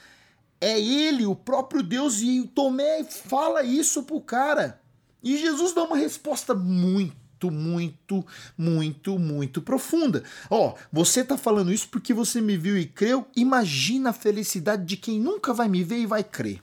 É 0.60 0.78
ele, 0.78 1.24
o 1.24 1.34
próprio 1.34 1.82
Deus, 1.82 2.20
e 2.20 2.46
Tomé 2.54 3.02
fala 3.04 3.62
isso 3.62 4.02
pro 4.02 4.20
cara. 4.20 4.80
E 5.22 5.38
Jesus 5.38 5.72
dá 5.72 5.84
uma 5.84 5.96
resposta 5.96 6.54
muito 6.54 7.20
muito, 7.48 8.26
muito, 8.58 9.18
muito 9.18 9.62
profunda. 9.62 10.22
Ó, 10.50 10.70
oh, 10.70 10.78
você 10.92 11.24
tá 11.24 11.38
falando 11.38 11.72
isso 11.72 11.88
porque 11.88 12.12
você 12.12 12.38
me 12.38 12.58
viu 12.58 12.76
e 12.76 12.84
creu. 12.84 13.26
Imagina 13.34 14.10
a 14.10 14.12
felicidade 14.12 14.84
de 14.84 14.98
quem 14.98 15.18
nunca 15.18 15.54
vai 15.54 15.68
me 15.68 15.82
ver 15.82 16.00
e 16.00 16.06
vai 16.06 16.22
crer. 16.22 16.60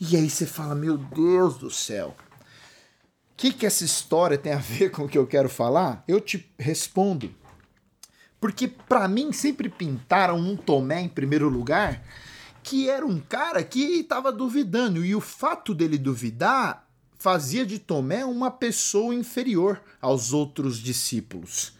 E 0.00 0.16
aí 0.16 0.28
você 0.28 0.46
fala, 0.46 0.74
meu 0.74 0.98
Deus 0.98 1.56
do 1.56 1.70
céu. 1.70 2.14
O 3.32 3.36
que, 3.36 3.52
que 3.52 3.66
essa 3.66 3.84
história 3.84 4.38
tem 4.38 4.52
a 4.52 4.58
ver 4.58 4.90
com 4.90 5.04
o 5.04 5.08
que 5.08 5.18
eu 5.18 5.26
quero 5.26 5.48
falar? 5.48 6.04
Eu 6.06 6.20
te 6.20 6.48
respondo. 6.58 7.34
Porque 8.44 8.68
para 8.68 9.08
mim 9.08 9.32
sempre 9.32 9.70
pintaram 9.70 10.36
um 10.36 10.54
Tomé 10.54 11.00
em 11.00 11.08
primeiro 11.08 11.48
lugar 11.48 12.04
que 12.62 12.90
era 12.90 13.06
um 13.06 13.18
cara 13.18 13.64
que 13.64 13.80
estava 13.80 14.30
duvidando. 14.30 15.02
E 15.02 15.14
o 15.14 15.20
fato 15.22 15.72
dele 15.74 15.96
duvidar 15.96 16.86
fazia 17.18 17.64
de 17.64 17.78
Tomé 17.78 18.22
uma 18.22 18.50
pessoa 18.50 19.14
inferior 19.14 19.80
aos 19.98 20.34
outros 20.34 20.76
discípulos. 20.76 21.72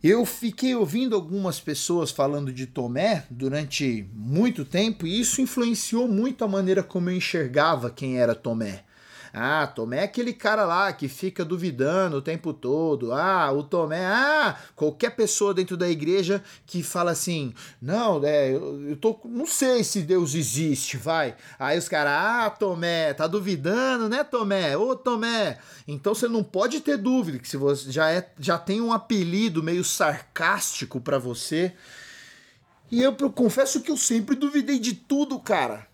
Eu 0.00 0.24
fiquei 0.24 0.76
ouvindo 0.76 1.16
algumas 1.16 1.58
pessoas 1.58 2.12
falando 2.12 2.52
de 2.52 2.64
Tomé 2.64 3.26
durante 3.28 4.08
muito 4.14 4.64
tempo 4.64 5.08
e 5.08 5.18
isso 5.18 5.40
influenciou 5.40 6.06
muito 6.06 6.44
a 6.44 6.48
maneira 6.48 6.84
como 6.84 7.10
eu 7.10 7.16
enxergava 7.16 7.90
quem 7.90 8.16
era 8.16 8.32
Tomé. 8.32 8.84
Ah, 9.32 9.66
Tomé 9.66 9.98
é 9.98 10.04
aquele 10.04 10.32
cara 10.32 10.64
lá 10.64 10.92
que 10.92 11.08
fica 11.08 11.44
duvidando 11.44 12.16
o 12.16 12.22
tempo 12.22 12.52
todo. 12.52 13.12
Ah, 13.12 13.52
o 13.52 13.62
Tomé, 13.62 14.04
ah, 14.06 14.56
qualquer 14.74 15.10
pessoa 15.10 15.54
dentro 15.54 15.76
da 15.76 15.88
igreja 15.88 16.42
que 16.66 16.82
fala 16.82 17.10
assim: 17.10 17.54
não, 17.80 18.24
é, 18.24 18.50
eu, 18.50 18.90
eu 18.90 18.96
tô, 18.96 19.18
não 19.24 19.46
sei 19.46 19.82
se 19.84 20.02
Deus 20.02 20.34
existe, 20.34 20.96
vai. 20.96 21.34
Aí 21.58 21.78
os 21.78 21.88
caras, 21.88 22.12
ah, 22.12 22.50
Tomé, 22.50 23.14
tá 23.14 23.26
duvidando, 23.26 24.08
né, 24.08 24.24
Tomé? 24.24 24.76
Ô, 24.76 24.94
Tomé. 24.94 25.58
Então 25.86 26.14
você 26.14 26.28
não 26.28 26.42
pode 26.42 26.80
ter 26.80 26.96
dúvida 26.96 27.38
que 27.38 27.48
se 27.48 27.56
você 27.56 27.90
já, 27.90 28.10
é, 28.10 28.30
já 28.38 28.58
tem 28.58 28.80
um 28.80 28.92
apelido 28.92 29.62
meio 29.62 29.84
sarcástico 29.84 31.00
para 31.00 31.18
você. 31.18 31.74
E 32.90 33.02
eu, 33.02 33.14
eu 33.20 33.30
confesso 33.30 33.80
que 33.80 33.90
eu 33.90 33.96
sempre 33.96 34.34
duvidei 34.34 34.78
de 34.78 34.94
tudo, 34.94 35.38
cara. 35.38 35.87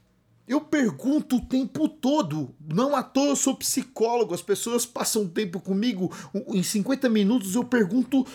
Eu 0.46 0.60
pergunto 0.60 1.36
o 1.36 1.40
tempo 1.40 1.88
todo. 1.88 2.54
Não 2.60 2.94
à 2.94 3.02
toa 3.02 3.28
eu 3.28 3.36
sou 3.36 3.56
psicólogo. 3.56 4.34
As 4.34 4.42
pessoas 4.42 4.84
passam 4.84 5.26
tempo 5.26 5.58
comigo. 5.58 6.12
Em 6.48 6.62
50 6.62 7.08
minutos 7.08 7.54
eu 7.54 7.64
pergunto 7.64 8.26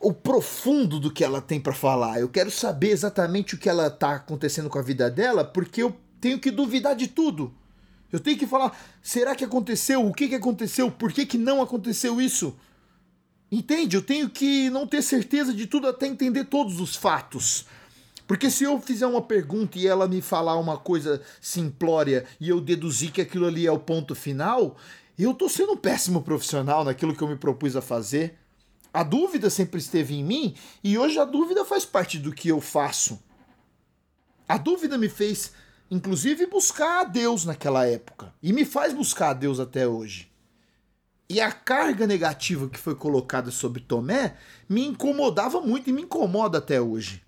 o 0.00 0.12
profundo 0.12 0.98
do 0.98 1.10
que 1.10 1.24
ela 1.24 1.40
tem 1.40 1.60
para 1.60 1.74
falar. 1.74 2.20
Eu 2.20 2.28
quero 2.28 2.50
saber 2.50 2.90
exatamente 2.90 3.54
o 3.54 3.58
que 3.58 3.68
ela 3.68 3.90
tá 3.90 4.16
acontecendo 4.16 4.70
com 4.70 4.78
a 4.78 4.82
vida 4.82 5.10
dela, 5.10 5.44
porque 5.44 5.82
eu 5.82 5.96
tenho 6.20 6.38
que 6.38 6.50
duvidar 6.50 6.94
de 6.94 7.08
tudo. 7.08 7.52
Eu 8.12 8.20
tenho 8.20 8.38
que 8.38 8.46
falar, 8.46 8.76
será 9.02 9.34
que 9.34 9.44
aconteceu? 9.44 10.06
O 10.06 10.12
que, 10.12 10.28
que 10.28 10.34
aconteceu? 10.34 10.90
Por 10.90 11.12
que, 11.12 11.26
que 11.26 11.36
não 11.36 11.60
aconteceu 11.60 12.20
isso? 12.20 12.56
Entende? 13.50 13.96
Eu 13.96 14.02
tenho 14.02 14.30
que 14.30 14.70
não 14.70 14.86
ter 14.86 15.02
certeza 15.02 15.52
de 15.52 15.66
tudo 15.66 15.86
até 15.88 16.06
entender 16.06 16.44
todos 16.44 16.80
os 16.80 16.96
fatos. 16.96 17.66
Porque 18.26 18.50
se 18.50 18.64
eu 18.64 18.80
fizer 18.80 19.06
uma 19.06 19.22
pergunta 19.22 19.78
e 19.78 19.86
ela 19.86 20.08
me 20.08 20.20
falar 20.20 20.56
uma 20.56 20.76
coisa 20.76 21.22
simplória 21.40 22.24
e 22.40 22.48
eu 22.48 22.60
deduzir 22.60 23.12
que 23.12 23.20
aquilo 23.20 23.46
ali 23.46 23.66
é 23.66 23.70
o 23.70 23.78
ponto 23.78 24.14
final, 24.14 24.76
eu 25.18 25.32
tô 25.32 25.48
sendo 25.48 25.72
um 25.72 25.76
péssimo 25.76 26.22
profissional 26.22 26.84
naquilo 26.84 27.14
que 27.14 27.22
eu 27.22 27.28
me 27.28 27.36
propus 27.36 27.76
a 27.76 27.80
fazer. 27.80 28.36
A 28.92 29.02
dúvida 29.02 29.48
sempre 29.48 29.78
esteve 29.78 30.14
em 30.14 30.24
mim 30.24 30.54
e 30.82 30.98
hoje 30.98 31.18
a 31.18 31.24
dúvida 31.24 31.64
faz 31.64 31.84
parte 31.84 32.18
do 32.18 32.32
que 32.32 32.48
eu 32.48 32.60
faço. 32.60 33.22
A 34.48 34.56
dúvida 34.58 34.98
me 34.98 35.08
fez, 35.08 35.52
inclusive, 35.90 36.46
buscar 36.46 37.00
a 37.00 37.04
Deus 37.04 37.44
naquela 37.44 37.86
época 37.86 38.32
e 38.42 38.52
me 38.52 38.64
faz 38.64 38.92
buscar 38.92 39.30
a 39.30 39.34
Deus 39.34 39.60
até 39.60 39.86
hoje. 39.86 40.32
E 41.28 41.40
a 41.40 41.50
carga 41.50 42.06
negativa 42.06 42.68
que 42.68 42.78
foi 42.78 42.94
colocada 42.94 43.50
sobre 43.50 43.82
Tomé 43.82 44.36
me 44.68 44.86
incomodava 44.86 45.60
muito 45.60 45.90
e 45.90 45.92
me 45.92 46.02
incomoda 46.02 46.58
até 46.58 46.80
hoje. 46.80 47.25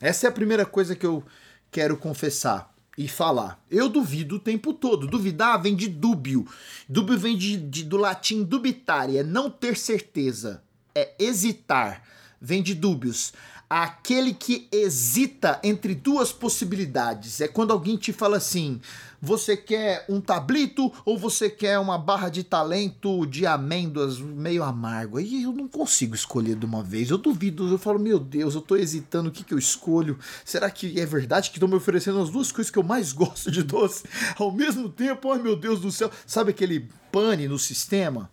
Essa 0.00 0.26
é 0.26 0.28
a 0.28 0.32
primeira 0.32 0.66
coisa 0.66 0.94
que 0.94 1.06
eu 1.06 1.24
quero 1.70 1.96
confessar 1.96 2.74
e 2.96 3.06
falar. 3.06 3.62
Eu 3.70 3.88
duvido 3.88 4.36
o 4.36 4.40
tempo 4.40 4.72
todo. 4.72 5.06
Duvidar 5.06 5.60
vem 5.60 5.74
de 5.74 5.88
dúbio. 5.88 6.46
Dúbio 6.88 7.18
vem 7.18 7.36
de, 7.36 7.56
de, 7.56 7.84
do 7.84 7.96
latim 7.96 8.42
dubitare, 8.42 9.18
é 9.18 9.22
não 9.22 9.50
ter 9.50 9.76
certeza, 9.76 10.62
é 10.94 11.14
hesitar. 11.18 12.02
Vem 12.40 12.62
de 12.62 12.74
dúbios 12.74 13.32
aquele 13.68 14.32
que 14.32 14.68
hesita 14.70 15.60
entre 15.62 15.94
duas 15.94 16.32
possibilidades. 16.32 17.40
É 17.40 17.48
quando 17.48 17.72
alguém 17.72 17.96
te 17.96 18.12
fala 18.12 18.36
assim: 18.36 18.80
você 19.20 19.56
quer 19.56 20.04
um 20.08 20.20
tablito 20.20 20.92
ou 21.04 21.18
você 21.18 21.50
quer 21.50 21.78
uma 21.78 21.98
barra 21.98 22.28
de 22.28 22.44
talento 22.44 23.26
de 23.26 23.46
amêndoas 23.46 24.18
meio 24.18 24.62
amargo? 24.62 25.18
Aí 25.18 25.42
eu 25.42 25.52
não 25.52 25.68
consigo 25.68 26.14
escolher 26.14 26.56
de 26.56 26.64
uma 26.64 26.82
vez. 26.82 27.10
Eu 27.10 27.18
duvido, 27.18 27.68
eu 27.68 27.78
falo: 27.78 27.98
meu 27.98 28.18
Deus, 28.18 28.54
eu 28.54 28.60
tô 28.60 28.76
hesitando, 28.76 29.28
o 29.28 29.32
que, 29.32 29.44
que 29.44 29.54
eu 29.54 29.58
escolho? 29.58 30.18
Será 30.44 30.70
que 30.70 30.98
é 31.00 31.06
verdade 31.06 31.50
que 31.50 31.56
estão 31.56 31.68
me 31.68 31.76
oferecendo 31.76 32.20
as 32.20 32.30
duas 32.30 32.52
coisas 32.52 32.70
que 32.70 32.78
eu 32.78 32.84
mais 32.84 33.12
gosto 33.12 33.50
de 33.50 33.62
doce 33.62 34.04
ao 34.38 34.52
mesmo 34.52 34.88
tempo? 34.88 35.30
Ai 35.32 35.42
meu 35.42 35.56
Deus 35.56 35.80
do 35.80 35.90
céu, 35.90 36.10
sabe 36.26 36.50
aquele 36.50 36.88
pane 37.10 37.48
no 37.48 37.58
sistema? 37.58 38.30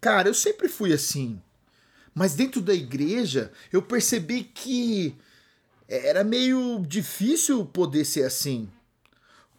Cara, 0.00 0.28
eu 0.28 0.34
sempre 0.34 0.68
fui 0.68 0.92
assim. 0.92 1.40
Mas 2.14 2.34
dentro 2.34 2.60
da 2.60 2.74
igreja, 2.74 3.52
eu 3.72 3.80
percebi 3.80 4.42
que 4.42 5.16
era 5.88 6.22
meio 6.22 6.84
difícil 6.86 7.64
poder 7.64 8.04
ser 8.04 8.24
assim. 8.24 8.68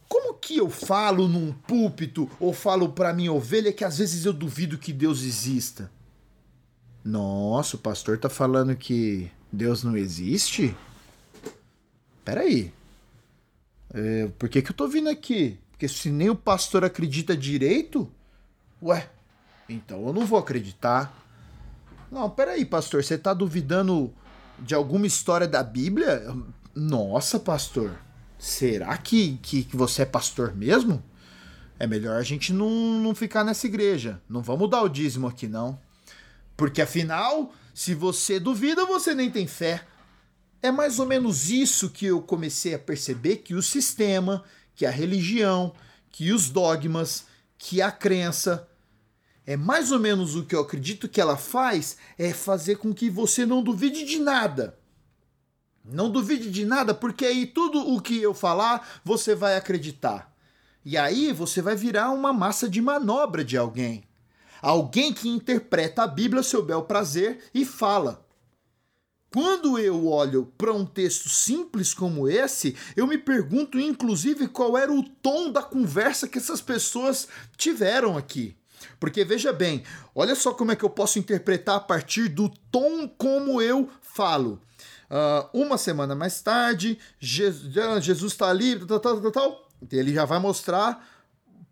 Como 0.08 0.34
que 0.34 0.58
eu 0.58 0.70
falo 0.70 1.28
num 1.28 1.54
púlpito 1.54 2.30
ou 2.40 2.54
falo 2.54 2.90
para 2.90 3.14
minha 3.14 3.32
ovelha 3.32 3.72
que 3.72 3.84
às 3.84 3.98
vezes 3.98 4.26
eu 4.26 4.34
duvido 4.34 4.78
que 4.78 4.92
Deus 4.92 5.24
exista? 5.24 5.90
Nossa, 7.04 7.76
o 7.76 7.80
pastor 7.80 8.18
tá 8.18 8.30
falando 8.30 8.76
que 8.76 9.32
Deus 9.52 9.84
não 9.84 9.96
existe? 9.96 10.76
Peraí. 12.24 12.74
É, 13.94 14.28
por 14.38 14.48
que, 14.48 14.62
que 14.62 14.72
eu 14.72 14.76
tô 14.76 14.88
vindo 14.88 15.10
aqui? 15.10 15.58
Porque 15.72 15.88
se 15.88 16.10
nem 16.10 16.30
o 16.30 16.36
pastor 16.36 16.86
acredita 16.86 17.36
direito, 17.36 18.10
ué, 18.82 19.10
então 19.68 20.06
eu 20.08 20.14
não 20.14 20.26
vou 20.26 20.38
acreditar. 20.38 21.21
Não, 22.12 22.30
peraí, 22.30 22.66
pastor, 22.66 23.02
você 23.02 23.16
está 23.16 23.34
duvidando 23.34 24.14
de 24.60 24.76
alguma 24.76 25.08
história 25.08 25.48
da 25.48 25.64
Bíblia? 25.64 26.22
Nossa, 26.76 27.40
pastor, 27.40 27.98
será 28.38 28.98
que, 28.98 29.38
que, 29.42 29.64
que 29.64 29.78
você 29.78 30.02
é 30.02 30.06
pastor 30.06 30.54
mesmo? 30.54 31.02
É 31.80 31.88
melhor 31.88 32.18
a 32.18 32.24
gente 32.24 32.52
não, 32.52 32.70
não 32.70 33.16
ficar 33.16 33.46
nessa 33.46 33.66
igreja. 33.66 34.22
Não 34.30 34.42
vamos 34.42 34.70
dar 34.70 34.82
o 34.82 34.90
dízimo 34.90 35.26
aqui, 35.26 35.48
não. 35.48 35.80
Porque 36.58 36.82
afinal, 36.82 37.54
se 37.74 37.96
você 37.96 38.42
duvida, 38.42 38.86
você 38.86 39.16
nem 39.16 39.32
tem 39.32 39.48
fé. 39.48 39.82
É 40.62 40.70
mais 40.70 41.00
ou 41.00 41.06
menos 41.06 41.50
isso 41.50 41.90
que 41.90 42.08
eu 42.08 42.22
comecei 42.22 42.76
a 42.76 42.80
perceber 42.80 43.38
que 43.38 43.56
o 43.56 43.64
sistema, 43.64 44.44
que 44.76 44.86
a 44.86 44.92
religião, 44.92 45.74
que 46.12 46.34
os 46.34 46.50
dogmas, 46.50 47.26
que 47.58 47.82
a 47.82 47.90
crença 47.90 48.68
é 49.46 49.58
mais 49.58 49.92
ou 49.92 50.00
menos 50.00 50.36
o 50.36 50.46
que 50.46 50.56
eu 50.56 50.62
acredito 50.62 51.10
que 51.10 51.20
ela 51.20 51.36
faz 51.36 51.98
é 52.18 52.32
fazer 52.34 52.76
com 52.76 52.94
que 52.94 53.10
você 53.10 53.46
não 53.46 53.64
duvide 53.64 54.06
de 54.06 54.20
nada. 54.20 54.78
Não 55.84 56.12
duvide 56.12 56.52
de 56.52 56.64
nada, 56.64 56.94
porque 56.94 57.26
aí 57.26 57.48
tudo 57.48 57.80
o 57.80 58.00
que 58.00 58.22
eu 58.22 58.34
falar 58.34 59.02
você 59.04 59.34
vai 59.34 59.56
acreditar. 59.56 60.32
E 60.86 60.98
aí 60.98 61.34
você 61.34 61.62
vai 61.62 61.76
virar 61.76 62.12
uma 62.12 62.32
massa 62.32 62.70
de 62.70 62.82
manobra 62.82 63.44
de 63.44 63.58
alguém. 63.58 64.04
Alguém 64.62 65.12
que 65.12 65.28
interpreta 65.28 66.04
a 66.04 66.08
Bíblia 66.08 66.42
a 66.42 66.44
seu 66.44 66.64
bel 66.64 66.84
prazer 66.84 67.44
e 67.54 67.66
fala. 67.66 68.24
Quando 69.34 69.80
eu 69.80 70.08
olho 70.08 70.54
para 70.58 70.74
um 70.74 70.86
texto 70.86 71.30
simples 71.30 71.94
como 71.94 72.28
esse, 72.28 72.76
eu 72.96 73.08
me 73.08 73.18
pergunto 73.18 73.80
inclusive 73.80 74.48
qual 74.48 74.78
era 74.78 74.92
o 74.92 75.02
tom 75.02 75.52
da 75.52 75.64
conversa 75.64 76.28
que 76.28 76.38
essas 76.38 76.62
pessoas 76.62 77.28
tiveram 77.58 78.18
aqui. 78.18 78.56
Porque 79.00 79.24
veja 79.24 79.52
bem, 79.52 79.84
olha 80.14 80.36
só 80.36 80.54
como 80.54 80.72
é 80.72 80.76
que 80.76 80.84
eu 80.84 80.90
posso 80.90 81.20
interpretar 81.20 81.76
a 81.76 81.80
partir 81.80 82.28
do 82.28 82.50
tom 82.72 83.08
como 83.08 83.62
eu 83.62 83.90
falo. 84.02 84.62
Uh, 85.10 85.62
uma 85.64 85.78
semana 85.78 86.16
mais 86.16 86.42
tarde, 86.42 86.98
Jesus 87.20 88.32
está 88.32 88.50
ali, 88.50 88.80
tal, 88.86 89.00
tal, 89.00 89.22
tal, 89.22 89.32
tal. 89.32 89.70
Ele 89.92 90.14
já 90.14 90.26
vai 90.26 90.40
mostrar 90.40 91.06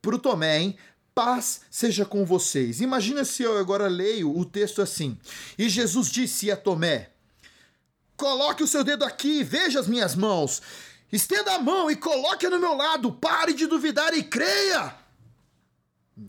pro 0.01 0.19
Tomé, 0.19 0.59
hein? 0.59 0.77
paz 1.19 1.61
seja 1.69 2.05
com 2.05 2.25
vocês. 2.25 2.79
Imagina 2.79 3.25
se 3.25 3.43
eu 3.43 3.57
agora 3.57 3.89
leio 3.89 4.37
o 4.37 4.45
texto 4.45 4.81
assim. 4.81 5.17
E 5.57 5.67
Jesus 5.67 6.09
disse 6.09 6.49
a 6.49 6.55
Tomé: 6.55 7.09
Coloque 8.15 8.63
o 8.63 8.67
seu 8.67 8.85
dedo 8.85 9.03
aqui, 9.03 9.43
veja 9.43 9.81
as 9.81 9.87
minhas 9.87 10.15
mãos. 10.15 10.61
Estenda 11.11 11.55
a 11.55 11.59
mão 11.59 11.91
e 11.91 11.95
coloque 11.97 12.47
no 12.47 12.57
meu 12.57 12.73
lado. 12.73 13.11
Pare 13.11 13.51
de 13.51 13.67
duvidar 13.67 14.13
e 14.13 14.23
creia. 14.23 14.95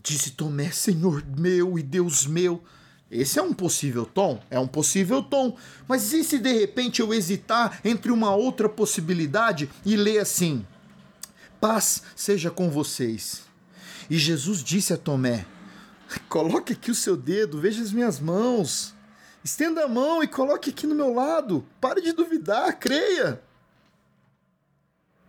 Disse 0.03 0.31
Tomé: 0.31 0.71
Senhor 0.71 1.23
meu 1.37 1.77
e 1.77 1.83
Deus 1.83 2.25
meu. 2.25 2.63
Esse 3.09 3.39
é 3.39 3.41
um 3.41 3.53
possível 3.53 4.05
tom, 4.05 4.41
é 4.49 4.57
um 4.57 4.67
possível 4.67 5.21
tom. 5.21 5.57
Mas 5.85 6.13
e 6.13 6.23
se 6.23 6.39
de 6.39 6.53
repente 6.53 7.01
eu 7.01 7.13
hesitar 7.13 7.81
entre 7.83 8.09
uma 8.09 8.33
outra 8.33 8.69
possibilidade 8.69 9.69
e 9.85 9.97
ler 9.97 10.19
assim: 10.19 10.65
Paz 11.59 12.03
seja 12.15 12.49
com 12.49 12.69
vocês. 12.69 13.41
E 14.09 14.17
Jesus 14.17 14.63
disse 14.63 14.93
a 14.93 14.97
Tomé: 14.97 15.45
Coloque 16.29 16.71
aqui 16.71 16.89
o 16.89 16.95
seu 16.95 17.17
dedo, 17.17 17.59
veja 17.59 17.81
as 17.81 17.91
minhas 17.91 18.17
mãos. 18.17 18.93
Estenda 19.43 19.83
a 19.83 19.89
mão 19.89 20.23
e 20.23 20.27
coloque 20.27 20.69
aqui 20.69 20.87
no 20.87 20.95
meu 20.95 21.13
lado. 21.13 21.65
Pare 21.81 21.99
de 21.99 22.13
duvidar, 22.13 22.79
creia. 22.79 23.41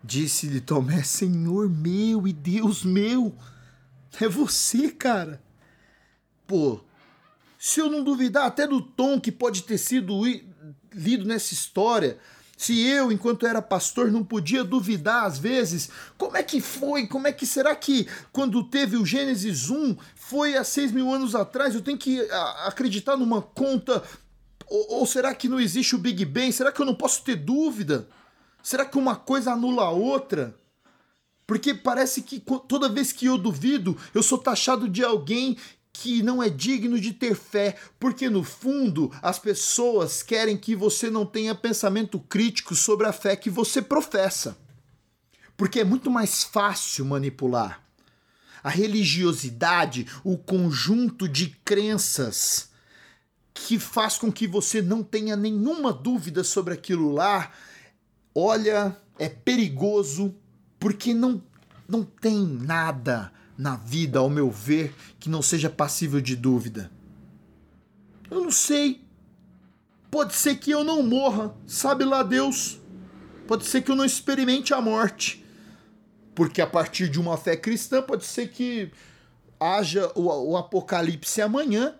Disse-lhe 0.04 0.60
Tomé: 0.60 1.02
Senhor 1.02 1.68
meu 1.68 2.28
e 2.28 2.32
Deus 2.32 2.84
meu. 2.84 3.34
É 4.20 4.28
você, 4.28 4.90
cara. 4.90 5.42
Pô, 6.46 6.80
se 7.58 7.80
eu 7.80 7.90
não 7.90 8.02
duvidar 8.02 8.46
até 8.46 8.66
do 8.66 8.82
tom 8.82 9.20
que 9.20 9.32
pode 9.32 9.62
ter 9.62 9.78
sido 9.78 10.20
lido 10.92 11.24
nessa 11.24 11.54
história, 11.54 12.18
se 12.56 12.80
eu, 12.80 13.10
enquanto 13.10 13.46
era 13.46 13.60
pastor, 13.60 14.10
não 14.10 14.22
podia 14.22 14.62
duvidar 14.62 15.24
às 15.24 15.38
vezes, 15.38 15.90
como 16.16 16.36
é 16.36 16.42
que 16.42 16.60
foi? 16.60 17.06
Como 17.06 17.26
é 17.26 17.32
que 17.32 17.46
será 17.46 17.74
que 17.74 18.06
quando 18.32 18.62
teve 18.62 18.96
o 18.96 19.04
Gênesis 19.04 19.68
1 19.70 19.96
foi 20.14 20.56
há 20.56 20.62
seis 20.62 20.92
mil 20.92 21.12
anos 21.12 21.34
atrás? 21.34 21.74
Eu 21.74 21.82
tenho 21.82 21.98
que 21.98 22.20
acreditar 22.64 23.16
numa 23.16 23.42
conta? 23.42 24.02
Ou, 24.66 25.00
ou 25.00 25.06
será 25.06 25.34
que 25.34 25.48
não 25.48 25.58
existe 25.58 25.96
o 25.96 25.98
Big 25.98 26.24
Bang? 26.24 26.52
Será 26.52 26.70
que 26.70 26.80
eu 26.80 26.86
não 26.86 26.94
posso 26.94 27.24
ter 27.24 27.36
dúvida? 27.36 28.08
Será 28.62 28.84
que 28.84 28.96
uma 28.96 29.16
coisa 29.16 29.52
anula 29.52 29.82
a 29.84 29.90
outra? 29.90 30.54
Porque 31.52 31.74
parece 31.74 32.22
que 32.22 32.40
toda 32.66 32.88
vez 32.88 33.12
que 33.12 33.26
eu 33.26 33.36
duvido, 33.36 33.94
eu 34.14 34.22
sou 34.22 34.38
taxado 34.38 34.88
de 34.88 35.04
alguém 35.04 35.58
que 35.92 36.22
não 36.22 36.42
é 36.42 36.48
digno 36.48 36.98
de 36.98 37.12
ter 37.12 37.34
fé, 37.34 37.76
porque 38.00 38.30
no 38.30 38.42
fundo 38.42 39.12
as 39.20 39.38
pessoas 39.38 40.22
querem 40.22 40.56
que 40.56 40.74
você 40.74 41.10
não 41.10 41.26
tenha 41.26 41.54
pensamento 41.54 42.18
crítico 42.18 42.74
sobre 42.74 43.06
a 43.06 43.12
fé 43.12 43.36
que 43.36 43.50
você 43.50 43.82
professa. 43.82 44.56
Porque 45.54 45.80
é 45.80 45.84
muito 45.84 46.10
mais 46.10 46.42
fácil 46.42 47.04
manipular. 47.04 47.82
A 48.64 48.70
religiosidade, 48.70 50.06
o 50.24 50.38
conjunto 50.38 51.28
de 51.28 51.50
crenças 51.62 52.70
que 53.52 53.78
faz 53.78 54.16
com 54.16 54.32
que 54.32 54.46
você 54.46 54.80
não 54.80 55.02
tenha 55.02 55.36
nenhuma 55.36 55.92
dúvida 55.92 56.42
sobre 56.44 56.72
aquilo 56.72 57.12
lá, 57.12 57.52
olha, 58.34 58.96
é 59.18 59.28
perigoso 59.28 60.34
porque 60.82 61.14
não, 61.14 61.40
não 61.88 62.02
tem 62.02 62.44
nada 62.44 63.32
na 63.56 63.76
vida, 63.76 64.18
ao 64.18 64.28
meu 64.28 64.50
ver, 64.50 64.92
que 65.20 65.30
não 65.30 65.40
seja 65.40 65.70
passível 65.70 66.20
de 66.20 66.34
dúvida? 66.34 66.90
Eu 68.28 68.40
não 68.40 68.50
sei. 68.50 69.00
Pode 70.10 70.34
ser 70.34 70.56
que 70.56 70.72
eu 70.72 70.82
não 70.82 71.00
morra, 71.00 71.54
sabe 71.68 72.04
lá 72.04 72.24
Deus. 72.24 72.80
Pode 73.46 73.64
ser 73.64 73.82
que 73.82 73.92
eu 73.92 73.94
não 73.94 74.04
experimente 74.04 74.74
a 74.74 74.80
morte. 74.80 75.46
Porque 76.34 76.60
a 76.60 76.66
partir 76.66 77.08
de 77.08 77.20
uma 77.20 77.36
fé 77.36 77.56
cristã, 77.56 78.02
pode 78.02 78.24
ser 78.24 78.48
que 78.48 78.90
haja 79.60 80.10
o, 80.16 80.50
o 80.50 80.56
apocalipse 80.56 81.40
amanhã 81.40 81.94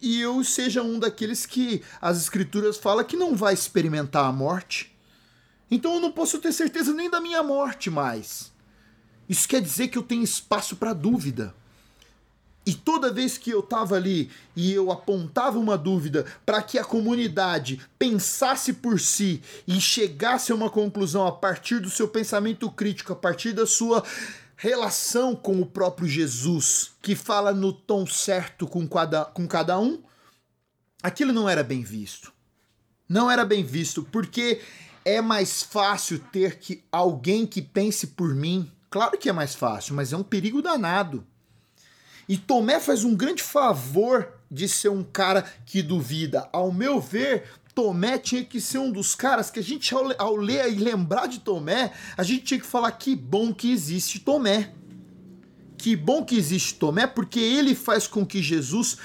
e 0.00 0.18
eu 0.22 0.42
seja 0.42 0.82
um 0.82 0.98
daqueles 0.98 1.44
que 1.44 1.82
as 2.00 2.16
escrituras 2.16 2.78
falam 2.78 3.04
que 3.04 3.18
não 3.18 3.36
vai 3.36 3.52
experimentar 3.52 4.24
a 4.24 4.32
morte. 4.32 4.93
Então 5.74 5.94
eu 5.94 6.00
não 6.00 6.12
posso 6.12 6.38
ter 6.38 6.52
certeza 6.52 6.94
nem 6.94 7.10
da 7.10 7.20
minha 7.20 7.42
morte 7.42 7.90
mais. 7.90 8.52
Isso 9.28 9.48
quer 9.48 9.60
dizer 9.60 9.88
que 9.88 9.98
eu 9.98 10.04
tenho 10.04 10.22
espaço 10.22 10.76
para 10.76 10.92
dúvida. 10.92 11.52
E 12.64 12.72
toda 12.72 13.12
vez 13.12 13.36
que 13.36 13.50
eu 13.50 13.58
estava 13.58 13.96
ali 13.96 14.30
e 14.54 14.72
eu 14.72 14.92
apontava 14.92 15.58
uma 15.58 15.76
dúvida 15.76 16.24
para 16.46 16.62
que 16.62 16.78
a 16.78 16.84
comunidade 16.84 17.80
pensasse 17.98 18.72
por 18.72 19.00
si 19.00 19.42
e 19.66 19.80
chegasse 19.80 20.52
a 20.52 20.54
uma 20.54 20.70
conclusão 20.70 21.26
a 21.26 21.32
partir 21.32 21.80
do 21.80 21.90
seu 21.90 22.06
pensamento 22.06 22.70
crítico, 22.70 23.12
a 23.12 23.16
partir 23.16 23.52
da 23.52 23.66
sua 23.66 24.04
relação 24.56 25.34
com 25.34 25.60
o 25.60 25.66
próprio 25.66 26.06
Jesus, 26.06 26.92
que 27.02 27.16
fala 27.16 27.52
no 27.52 27.72
tom 27.72 28.06
certo 28.06 28.68
com 28.68 28.86
cada, 28.86 29.24
com 29.24 29.48
cada 29.48 29.76
um, 29.80 30.00
aquilo 31.02 31.32
não 31.32 31.48
era 31.48 31.64
bem 31.64 31.82
visto. 31.82 32.32
Não 33.08 33.28
era 33.28 33.44
bem 33.44 33.64
visto 33.64 34.04
porque 34.04 34.62
é 35.04 35.20
mais 35.20 35.62
fácil 35.62 36.18
ter 36.18 36.58
que 36.58 36.82
alguém 36.90 37.46
que 37.46 37.60
pense 37.60 38.08
por 38.08 38.34
mim 38.34 38.70
Claro 38.94 39.18
que 39.18 39.28
é 39.28 39.32
mais 39.32 39.56
fácil, 39.56 39.92
mas 39.96 40.12
é 40.12 40.16
um 40.16 40.22
perigo 40.22 40.62
danado. 40.62 41.26
E 42.28 42.36
Tomé 42.38 42.78
faz 42.78 43.02
um 43.02 43.12
grande 43.12 43.42
favor 43.42 44.28
de 44.48 44.68
ser 44.68 44.88
um 44.88 45.02
cara 45.02 45.42
que 45.66 45.82
duvida. 45.82 46.48
Ao 46.52 46.70
meu 46.70 47.00
ver, 47.00 47.42
Tomé 47.74 48.18
tinha 48.18 48.44
que 48.44 48.60
ser 48.60 48.78
um 48.78 48.92
dos 48.92 49.16
caras 49.16 49.50
que 49.50 49.58
a 49.58 49.62
gente, 49.64 49.92
ao, 49.92 50.12
ao 50.16 50.36
ler 50.36 50.72
e 50.72 50.76
lembrar 50.76 51.26
de 51.26 51.40
Tomé, 51.40 51.90
a 52.16 52.22
gente 52.22 52.44
tinha 52.44 52.60
que 52.60 52.64
falar 52.64 52.92
que 52.92 53.16
bom 53.16 53.52
que 53.52 53.72
existe 53.72 54.20
Tomé. 54.20 54.72
Que 55.76 55.96
bom 55.96 56.24
que 56.24 56.36
existe 56.36 56.76
Tomé, 56.76 57.04
porque 57.04 57.40
ele 57.40 57.74
faz 57.74 58.06
com 58.06 58.24
que 58.24 58.40
Jesus 58.40 58.96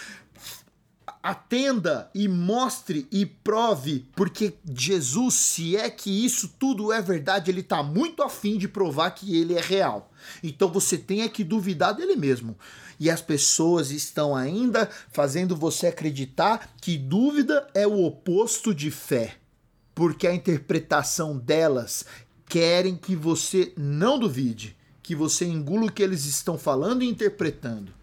atenda 1.21 2.09
e 2.15 2.27
mostre 2.27 3.07
e 3.11 3.25
prove, 3.25 4.07
porque 4.15 4.53
Jesus, 4.73 5.33
se 5.33 5.75
é 5.75 5.89
que 5.89 6.25
isso 6.25 6.55
tudo 6.57 6.93
é 6.93 7.01
verdade, 7.01 7.51
ele 7.51 7.59
está 7.59 7.83
muito 7.83 8.23
afim 8.23 8.57
de 8.57 8.67
provar 8.67 9.11
que 9.11 9.37
ele 9.37 9.53
é 9.53 9.61
real. 9.61 10.11
Então 10.41 10.69
você 10.69 10.97
tem 10.97 11.27
que 11.27 11.43
duvidar 11.43 11.93
dele 11.93 12.15
mesmo. 12.15 12.57
E 12.99 13.09
as 13.09 13.21
pessoas 13.21 13.91
estão 13.91 14.35
ainda 14.35 14.89
fazendo 15.11 15.55
você 15.55 15.87
acreditar 15.87 16.73
que 16.81 16.97
dúvida 16.97 17.67
é 17.73 17.87
o 17.87 18.03
oposto 18.03 18.73
de 18.73 18.91
fé, 18.91 19.35
porque 19.95 20.27
a 20.27 20.33
interpretação 20.33 21.37
delas 21.37 22.05
querem 22.47 22.95
que 22.95 23.15
você 23.15 23.73
não 23.77 24.17
duvide, 24.17 24.75
que 25.03 25.15
você 25.15 25.45
engula 25.45 25.85
o 25.85 25.91
que 25.91 26.03
eles 26.03 26.25
estão 26.25 26.57
falando 26.57 27.03
e 27.03 27.07
interpretando. 27.07 27.98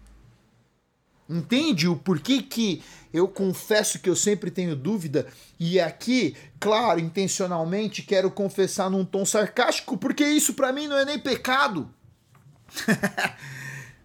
Entende 1.29 1.87
o 1.87 1.95
porquê 1.95 2.41
que 2.41 2.81
eu 3.13 3.27
confesso 3.27 3.99
que 3.99 4.09
eu 4.09 4.15
sempre 4.15 4.49
tenho 4.49 4.75
dúvida 4.75 5.27
e 5.59 5.79
aqui, 5.79 6.35
claro, 6.59 6.99
intencionalmente 6.99 8.01
quero 8.01 8.31
confessar 8.31 8.89
num 8.89 9.03
tom 9.03 9.25
sarcástico, 9.25 9.97
porque 9.97 10.25
isso 10.25 10.53
para 10.53 10.71
mim 10.71 10.87
não 10.87 10.97
é 10.97 11.03
nem 11.03 11.19
pecado. 11.19 11.89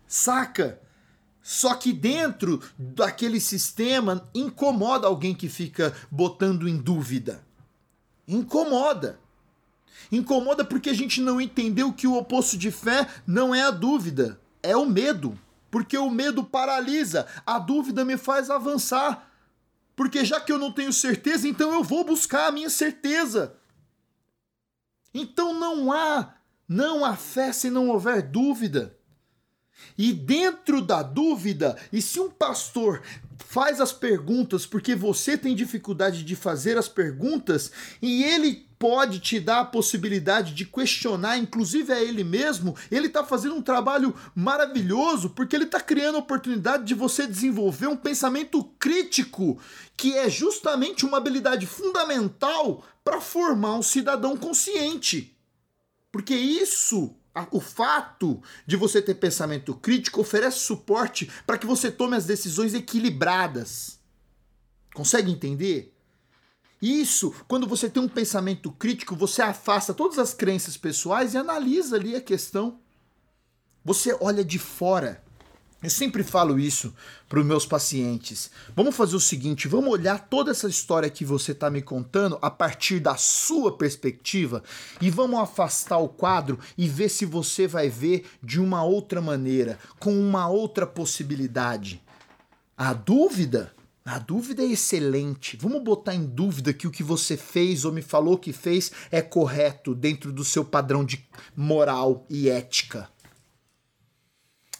Saca? 0.06 0.80
Só 1.40 1.74
que 1.74 1.92
dentro 1.92 2.60
daquele 2.76 3.40
sistema 3.40 4.28
incomoda 4.34 5.06
alguém 5.06 5.34
que 5.34 5.48
fica 5.48 5.94
botando 6.10 6.68
em 6.68 6.76
dúvida. 6.76 7.44
Incomoda. 8.26 9.20
Incomoda 10.10 10.64
porque 10.64 10.90
a 10.90 10.94
gente 10.94 11.20
não 11.20 11.40
entendeu 11.40 11.92
que 11.92 12.06
o 12.06 12.16
oposto 12.16 12.56
de 12.56 12.70
fé 12.70 13.06
não 13.26 13.54
é 13.54 13.62
a 13.62 13.70
dúvida, 13.70 14.40
é 14.62 14.76
o 14.76 14.86
medo 14.86 15.38
porque 15.72 15.96
o 15.96 16.10
medo 16.10 16.44
paralisa, 16.44 17.26
a 17.46 17.58
dúvida 17.58 18.04
me 18.04 18.18
faz 18.18 18.50
avançar. 18.50 19.26
Porque 19.96 20.22
já 20.22 20.38
que 20.38 20.52
eu 20.52 20.58
não 20.58 20.70
tenho 20.70 20.92
certeza, 20.92 21.48
então 21.48 21.72
eu 21.72 21.82
vou 21.82 22.04
buscar 22.04 22.48
a 22.48 22.52
minha 22.52 22.68
certeza. 22.68 23.56
Então 25.14 25.58
não 25.58 25.90
há, 25.90 26.34
não 26.68 27.06
há 27.06 27.16
fé 27.16 27.54
se 27.54 27.70
não 27.70 27.88
houver 27.88 28.20
dúvida. 28.20 28.94
E 29.96 30.12
dentro 30.12 30.82
da 30.82 31.02
dúvida, 31.02 31.78
e 31.90 32.02
se 32.02 32.20
um 32.20 32.30
pastor 32.30 33.02
faz 33.46 33.80
as 33.80 33.92
perguntas 33.92 34.64
porque 34.64 34.94
você 34.94 35.36
tem 35.36 35.54
dificuldade 35.54 36.24
de 36.24 36.34
fazer 36.34 36.78
as 36.78 36.88
perguntas 36.88 37.70
e 38.00 38.24
ele 38.24 38.66
pode 38.78 39.20
te 39.20 39.38
dar 39.38 39.60
a 39.60 39.64
possibilidade 39.64 40.54
de 40.54 40.66
questionar, 40.66 41.38
inclusive 41.38 41.92
a 41.92 42.02
ele 42.02 42.24
mesmo, 42.24 42.74
ele 42.90 43.06
está 43.06 43.22
fazendo 43.22 43.54
um 43.54 43.62
trabalho 43.62 44.12
maravilhoso 44.34 45.30
porque 45.30 45.54
ele 45.54 45.66
está 45.66 45.80
criando 45.80 46.16
a 46.16 46.18
oportunidade 46.18 46.84
de 46.84 46.94
você 46.94 47.24
desenvolver 47.26 47.86
um 47.86 47.96
pensamento 47.96 48.64
crítico, 48.80 49.60
que 49.96 50.16
é 50.18 50.28
justamente 50.28 51.06
uma 51.06 51.18
habilidade 51.18 51.64
fundamental 51.64 52.84
para 53.04 53.20
formar 53.20 53.74
um 53.74 53.82
cidadão 53.82 54.36
consciente. 54.36 55.36
Porque 56.10 56.34
isso 56.34 57.14
o 57.50 57.60
fato 57.60 58.42
de 58.66 58.76
você 58.76 59.00
ter 59.00 59.14
pensamento 59.14 59.74
crítico 59.74 60.20
oferece 60.20 60.60
suporte 60.60 61.30
para 61.46 61.56
que 61.56 61.66
você 61.66 61.90
tome 61.90 62.16
as 62.16 62.26
decisões 62.26 62.74
equilibradas. 62.74 63.98
Consegue 64.94 65.30
entender? 65.30 65.94
Isso, 66.80 67.32
quando 67.46 67.66
você 67.66 67.88
tem 67.88 68.02
um 68.02 68.08
pensamento 68.08 68.70
crítico, 68.72 69.14
você 69.14 69.40
afasta 69.40 69.94
todas 69.94 70.18
as 70.18 70.34
crenças 70.34 70.76
pessoais 70.76 71.32
e 71.32 71.38
analisa 71.38 71.96
ali 71.96 72.14
a 72.16 72.20
questão. 72.20 72.80
Você 73.84 74.16
olha 74.20 74.44
de 74.44 74.58
fora 74.58 75.21
Eu 75.82 75.90
sempre 75.90 76.22
falo 76.22 76.60
isso 76.60 76.94
para 77.28 77.40
os 77.40 77.44
meus 77.44 77.66
pacientes. 77.66 78.50
Vamos 78.76 78.94
fazer 78.94 79.16
o 79.16 79.20
seguinte: 79.20 79.66
vamos 79.66 79.90
olhar 79.90 80.28
toda 80.28 80.52
essa 80.52 80.68
história 80.68 81.10
que 81.10 81.24
você 81.24 81.50
está 81.50 81.68
me 81.68 81.82
contando 81.82 82.38
a 82.40 82.50
partir 82.50 83.00
da 83.00 83.16
sua 83.16 83.76
perspectiva 83.76 84.62
e 85.00 85.10
vamos 85.10 85.40
afastar 85.40 85.98
o 85.98 86.08
quadro 86.08 86.58
e 86.78 86.86
ver 86.86 87.08
se 87.08 87.24
você 87.24 87.66
vai 87.66 87.88
ver 87.88 88.26
de 88.40 88.60
uma 88.60 88.84
outra 88.84 89.20
maneira, 89.20 89.78
com 89.98 90.12
uma 90.12 90.48
outra 90.48 90.86
possibilidade. 90.86 92.00
A 92.76 92.92
dúvida? 92.92 93.74
A 94.04 94.18
dúvida 94.18 94.62
é 94.62 94.66
excelente. 94.66 95.56
Vamos 95.56 95.82
botar 95.82 96.14
em 96.14 96.24
dúvida 96.24 96.72
que 96.72 96.88
o 96.88 96.90
que 96.90 97.04
você 97.04 97.36
fez 97.36 97.84
ou 97.84 97.92
me 97.92 98.02
falou 98.02 98.36
que 98.36 98.52
fez 98.52 98.90
é 99.10 99.22
correto 99.22 99.94
dentro 99.94 100.32
do 100.32 100.44
seu 100.44 100.64
padrão 100.64 101.04
de 101.04 101.24
moral 101.56 102.26
e 102.28 102.48
ética. 102.48 103.08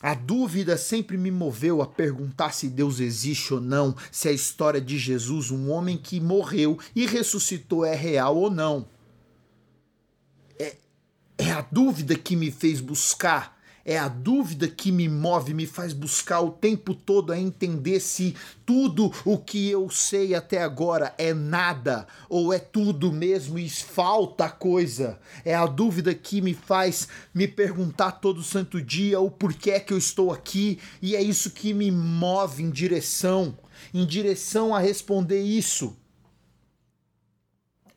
A 0.03 0.15
dúvida 0.15 0.77
sempre 0.77 1.17
me 1.17 1.31
moveu 1.31 1.81
a 1.81 1.87
perguntar 1.87 2.53
se 2.53 2.69
Deus 2.69 2.99
existe 2.99 3.55
ou 3.55 3.61
não, 3.61 3.95
se 4.11 4.29
a 4.29 4.33
história 4.33 4.81
de 4.81 4.99
Jesus, 4.99 5.53
um 5.53 5.71
homem 5.71 5.97
que 5.97 6.21
morreu 6.21 6.77
e 6.95 7.07
ressuscitou, 7.07 7.85
é 7.85 7.95
real 7.95 8.37
ou 8.37 8.51
não. 8.51 8.89
É, 10.59 10.77
é 11.39 11.53
a 11.53 11.61
dúvida 11.61 12.17
que 12.17 12.35
me 12.35 12.51
fez 12.51 12.81
buscar 12.81 13.52
é 13.85 13.99
a 13.99 14.09
dúvida 14.09 14.69
que 14.69 14.93
me 14.93 15.09
move, 15.09 15.55
me 15.55 15.67
faz 15.67 15.93
buscar 15.93 16.41
o 16.41 16.51
tempo 16.51 16.95
todo 16.95 17.33
a 17.33 17.39
entender 17.39 18.01
se 18.01 18.35
tudo 18.65 19.13
o 19.25 19.37
que 19.39 19.69
eu 19.69 19.91
sei 19.91 20.35
até 20.35 20.63
agora 20.63 21.15
é 21.19 21.35
nada 21.35 22.07
ou 22.29 22.53
é 22.53 22.59
tudo 22.59 23.13
mesmo 23.13 23.59
e 23.59 23.69
falta 23.69 24.49
coisa. 24.49 25.19
É 25.45 25.55
a 25.55 25.67
dúvida 25.67 26.15
que 26.15 26.41
me 26.41 26.55
faz 26.55 27.09
me 27.35 27.49
perguntar 27.49 28.13
todo 28.13 28.43
santo 28.43 28.81
dia 28.81 29.21
o 29.21 29.31
porquê 29.31 29.81
que 29.81 29.93
eu 29.93 29.99
estou 29.99 30.33
aqui 30.33 30.79
e 31.01 31.17
é 31.17 31.23
isso 31.23 31.51
que 31.51 31.75
me 31.75 31.91
move 31.91 32.63
em 32.63 32.71
direção, 32.71 33.59
em 33.93 34.07
direção 34.07 34.75
a 34.75 34.79
responder 34.79 35.43
isso. 35.43 35.97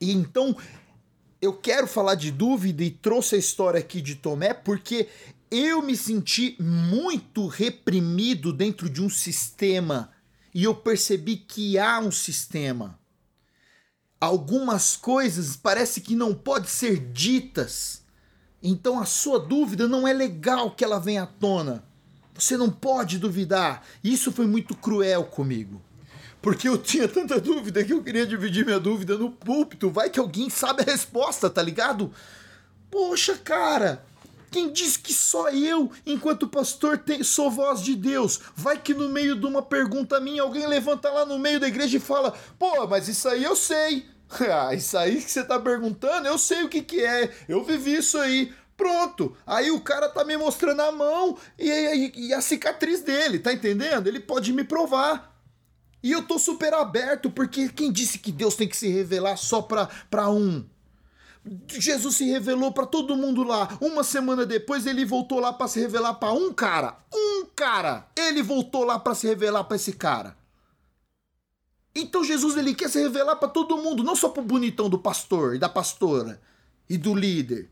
E 0.01 0.11
então 0.11 0.55
eu 1.41 1.53
quero 1.53 1.87
falar 1.87 2.15
de 2.15 2.31
dúvida 2.31 2.83
e 2.83 2.89
trouxe 2.89 3.35
a 3.35 3.37
história 3.37 3.79
aqui 3.79 4.01
de 4.01 4.15
Tomé 4.15 4.53
porque 4.53 5.07
eu 5.49 5.81
me 5.81 5.95
senti 5.95 6.55
muito 6.59 7.47
reprimido 7.47 8.51
dentro 8.51 8.89
de 8.89 9.01
um 9.01 9.09
sistema 9.09 10.11
e 10.53 10.63
eu 10.63 10.73
percebi 10.73 11.37
que 11.37 11.77
há 11.77 11.99
um 11.99 12.11
sistema. 12.11 12.99
Algumas 14.19 14.95
coisas 14.95 15.55
parece 15.55 16.01
que 16.01 16.15
não 16.15 16.33
podem 16.33 16.69
ser 16.69 17.11
ditas. 17.11 18.03
Então 18.63 18.99
a 18.99 19.05
sua 19.05 19.39
dúvida 19.39 19.87
não 19.87 20.07
é 20.07 20.13
legal 20.13 20.71
que 20.71 20.83
ela 20.83 20.99
venha 20.99 21.23
à 21.23 21.27
tona. 21.27 21.83
Você 22.33 22.57
não 22.57 22.69
pode 22.69 23.19
duvidar. 23.19 23.85
Isso 24.03 24.31
foi 24.31 24.47
muito 24.47 24.75
cruel 24.75 25.25
comigo. 25.25 25.81
Porque 26.41 26.67
eu 26.67 26.77
tinha 26.77 27.07
tanta 27.07 27.39
dúvida 27.39 27.83
que 27.83 27.93
eu 27.93 28.03
queria 28.03 28.25
dividir 28.25 28.65
minha 28.65 28.79
dúvida 28.79 29.17
no 29.17 29.31
púlpito. 29.31 29.89
Vai 29.89 30.09
que 30.09 30.19
alguém 30.19 30.49
sabe 30.49 30.81
a 30.81 30.85
resposta, 30.85 31.49
tá 31.49 31.61
ligado? 31.61 32.11
Poxa, 32.89 33.37
cara, 33.37 34.05
quem 34.55 34.71
diz 34.71 34.95
que 34.95 35.11
só 35.11 35.49
eu, 35.49 35.91
enquanto 36.05 36.47
pastor, 36.47 37.03
sou 37.25 37.51
voz 37.51 37.81
de 37.81 37.93
Deus? 37.93 38.39
Vai 38.55 38.81
que 38.81 38.93
no 38.93 39.09
meio 39.09 39.35
de 39.35 39.45
uma 39.45 39.61
pergunta 39.61 40.17
minha, 40.17 40.43
alguém 40.43 40.65
levanta 40.65 41.11
lá 41.11 41.25
no 41.25 41.37
meio 41.37 41.59
da 41.59 41.67
igreja 41.67 41.97
e 41.97 41.99
fala: 41.99 42.33
pô, 42.57 42.87
mas 42.87 43.09
isso 43.09 43.27
aí 43.27 43.43
eu 43.43 43.53
sei. 43.53 44.05
ah, 44.49 44.73
isso 44.73 44.97
aí 44.97 45.21
que 45.21 45.29
você 45.29 45.43
tá 45.43 45.59
perguntando, 45.59 46.29
eu 46.29 46.37
sei 46.37 46.63
o 46.63 46.69
que, 46.69 46.81
que 46.81 47.03
é, 47.03 47.35
eu 47.49 47.65
vivi 47.65 47.97
isso 47.97 48.17
aí. 48.17 48.53
Pronto, 48.77 49.35
aí 49.45 49.71
o 49.71 49.81
cara 49.81 50.07
tá 50.07 50.23
me 50.23 50.37
mostrando 50.37 50.81
a 50.81 50.91
mão 50.91 51.37
e, 51.59 51.69
e, 51.69 52.27
e 52.27 52.33
a 52.33 52.39
cicatriz 52.39 53.01
dele, 53.01 53.39
tá 53.39 53.51
entendendo? 53.51 54.07
Ele 54.07 54.21
pode 54.21 54.53
me 54.53 54.63
provar. 54.63 55.35
E 56.01 56.13
eu 56.13 56.23
tô 56.23 56.39
super 56.39 56.73
aberto, 56.73 57.29
porque 57.29 57.67
quem 57.67 57.91
disse 57.91 58.19
que 58.19 58.31
Deus 58.31 58.55
tem 58.55 58.69
que 58.69 58.77
se 58.77 58.87
revelar 58.87 59.35
só 59.35 59.61
pra, 59.61 59.89
pra 60.09 60.29
um? 60.29 60.65
Jesus 61.67 62.15
se 62.15 62.25
revelou 62.25 62.71
para 62.71 62.85
todo 62.85 63.15
mundo 63.15 63.43
lá. 63.43 63.77
Uma 63.79 64.03
semana 64.03 64.45
depois 64.45 64.85
ele 64.85 65.05
voltou 65.05 65.39
lá 65.39 65.53
para 65.53 65.67
se 65.67 65.79
revelar 65.79 66.15
para 66.15 66.33
um 66.33 66.51
cara. 66.51 66.97
Um 67.13 67.45
cara. 67.55 68.07
Ele 68.15 68.41
voltou 68.41 68.83
lá 68.83 68.97
para 68.97 69.13
se 69.13 69.27
revelar 69.27 69.63
para 69.65 69.75
esse 69.75 69.93
cara. 69.93 70.35
Então 71.93 72.23
Jesus 72.23 72.57
ele 72.57 72.73
quer 72.73 72.89
se 72.89 72.99
revelar 72.99 73.37
para 73.37 73.47
todo 73.47 73.77
mundo, 73.77 74.03
não 74.03 74.15
só 74.15 74.27
pro 74.29 74.43
bonitão 74.43 74.89
do 74.89 74.99
pastor 74.99 75.55
e 75.55 75.59
da 75.59 75.69
pastora 75.69 76.41
e 76.89 76.97
do 76.97 77.13
líder. 77.15 77.69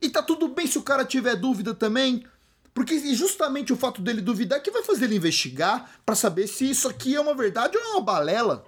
E 0.00 0.08
tá 0.08 0.22
tudo 0.22 0.48
bem 0.48 0.66
se 0.66 0.78
o 0.78 0.82
cara 0.82 1.04
tiver 1.04 1.36
dúvida 1.36 1.74
também, 1.74 2.24
porque 2.72 2.98
justamente 3.14 3.72
o 3.72 3.76
fato 3.76 4.00
dele 4.00 4.22
duvidar 4.22 4.58
é 4.58 4.62
que 4.62 4.70
vai 4.70 4.82
fazer 4.82 5.04
ele 5.04 5.16
investigar 5.16 5.90
para 6.06 6.14
saber 6.14 6.46
se 6.46 6.68
isso 6.68 6.88
aqui 6.88 7.14
é 7.14 7.20
uma 7.20 7.34
verdade 7.34 7.76
ou 7.76 7.82
é 7.82 7.86
uma 7.88 8.00
balela. 8.00 8.64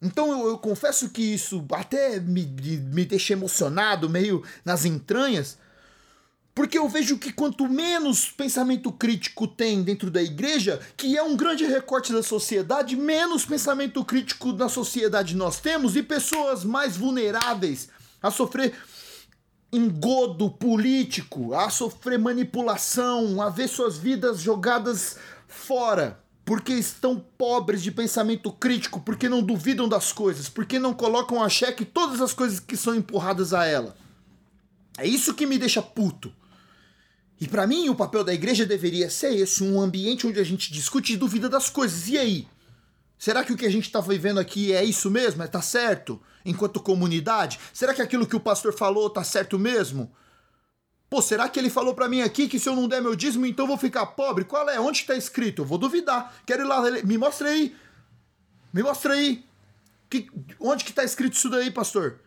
Então 0.00 0.30
eu, 0.30 0.48
eu, 0.48 0.58
confesso 0.58 1.08
que 1.08 1.22
isso 1.22 1.64
até 1.72 2.20
me, 2.20 2.44
me 2.44 3.04
deixa 3.04 3.32
emocionado, 3.32 4.10
meio 4.10 4.42
nas 4.64 4.84
entranhas, 4.84 5.58
porque 6.54 6.78
eu 6.78 6.88
vejo 6.88 7.18
que 7.18 7.32
quanto 7.32 7.68
menos 7.68 8.30
pensamento 8.30 8.92
crítico 8.92 9.46
tem 9.46 9.82
dentro 9.82 10.10
da 10.10 10.22
igreja, 10.22 10.80
que 10.96 11.16
é 11.16 11.22
um 11.22 11.36
grande 11.36 11.64
recorte 11.64 12.12
da 12.12 12.22
sociedade, 12.22 12.96
menos 12.96 13.44
pensamento 13.44 14.04
crítico 14.04 14.52
na 14.52 14.68
sociedade 14.68 15.36
nós 15.36 15.60
temos 15.60 15.96
e 15.96 16.02
pessoas 16.02 16.64
mais 16.64 16.96
vulneráveis 16.96 17.88
a 18.22 18.30
sofrer 18.30 18.74
engodo 19.72 20.50
político, 20.50 21.54
a 21.54 21.68
sofrer 21.68 22.18
manipulação, 22.18 23.42
a 23.42 23.50
ver 23.50 23.68
suas 23.68 23.98
vidas 23.98 24.40
jogadas 24.40 25.18
fora 25.48 26.25
porque 26.46 26.72
estão 26.74 27.18
pobres 27.36 27.82
de 27.82 27.90
pensamento 27.90 28.52
crítico, 28.52 29.00
porque 29.00 29.28
não 29.28 29.42
duvidam 29.42 29.88
das 29.88 30.12
coisas, 30.12 30.48
porque 30.48 30.78
não 30.78 30.94
colocam 30.94 31.42
a 31.42 31.48
xeque 31.48 31.84
todas 31.84 32.20
as 32.20 32.32
coisas 32.32 32.60
que 32.60 32.76
são 32.76 32.94
empurradas 32.94 33.52
a 33.52 33.66
ela. 33.66 33.96
É 34.96 35.04
isso 35.04 35.34
que 35.34 35.44
me 35.44 35.58
deixa 35.58 35.82
puto. 35.82 36.32
E 37.40 37.48
para 37.48 37.66
mim, 37.66 37.88
o 37.88 37.96
papel 37.96 38.22
da 38.22 38.32
igreja 38.32 38.64
deveria 38.64 39.10
ser 39.10 39.34
esse, 39.34 39.60
um 39.64 39.80
ambiente 39.80 40.24
onde 40.24 40.38
a 40.38 40.44
gente 40.44 40.72
discute 40.72 41.14
e 41.14 41.16
duvida 41.16 41.48
das 41.48 41.68
coisas. 41.68 42.06
E 42.08 42.16
aí? 42.16 42.48
Será 43.18 43.42
que 43.42 43.52
o 43.52 43.56
que 43.56 43.66
a 43.66 43.70
gente 43.70 43.86
está 43.86 44.00
vivendo 44.00 44.38
aqui 44.38 44.72
é 44.72 44.84
isso 44.84 45.10
mesmo? 45.10 45.42
É 45.42 45.48
tá 45.48 45.60
certo? 45.60 46.22
Enquanto 46.44 46.78
comunidade? 46.78 47.58
Será 47.74 47.92
que 47.92 48.00
aquilo 48.00 48.26
que 48.26 48.36
o 48.36 48.40
pastor 48.40 48.72
falou 48.72 49.10
tá 49.10 49.24
certo 49.24 49.58
mesmo? 49.58 50.12
Pô, 51.08 51.22
será 51.22 51.48
que 51.48 51.58
ele 51.58 51.70
falou 51.70 51.94
para 51.94 52.08
mim 52.08 52.20
aqui 52.20 52.48
que 52.48 52.58
se 52.58 52.68
eu 52.68 52.74
não 52.74 52.88
der 52.88 53.00
meu 53.00 53.14
dízimo, 53.14 53.46
então 53.46 53.66
vou 53.66 53.78
ficar 53.78 54.06
pobre? 54.06 54.44
Qual 54.44 54.68
é? 54.68 54.80
Onde 54.80 54.98
está 54.98 55.14
escrito? 55.14 55.62
Eu 55.62 55.66
vou 55.66 55.78
duvidar. 55.78 56.34
Quero 56.44 56.62
ir 56.62 56.66
lá, 56.66 56.82
me 57.04 57.16
mostra 57.16 57.48
aí. 57.48 57.74
Me 58.72 58.82
mostra 58.82 59.14
aí. 59.14 59.44
Que, 60.10 60.28
onde 60.58 60.84
que 60.84 60.92
tá 60.92 61.04
escrito 61.04 61.34
isso 61.34 61.48
daí, 61.48 61.70
pastor? 61.70 62.20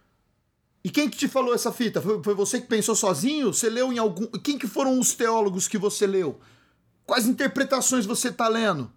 E 0.83 0.89
quem 0.89 1.09
que 1.09 1.17
te 1.17 1.27
falou 1.27 1.53
essa 1.53 1.71
fita? 1.73 2.01
Foi, 2.01 2.23
foi 2.23 2.33
você 2.33 2.61
que 2.61 2.67
pensou 2.67 2.95
sozinho? 2.95 3.53
Você 3.53 3.69
leu 3.69 3.91
em 3.91 3.97
algum. 3.97 4.25
Quem 4.39 4.57
que 4.57 4.67
foram 4.67 4.97
os 4.97 5.13
teólogos 5.13 5.67
que 5.67 5.77
você 5.77 6.07
leu? 6.07 6.39
Quais 7.05 7.25
interpretações 7.25 8.05
você 8.05 8.31
tá 8.31 8.47
lendo? 8.47 8.91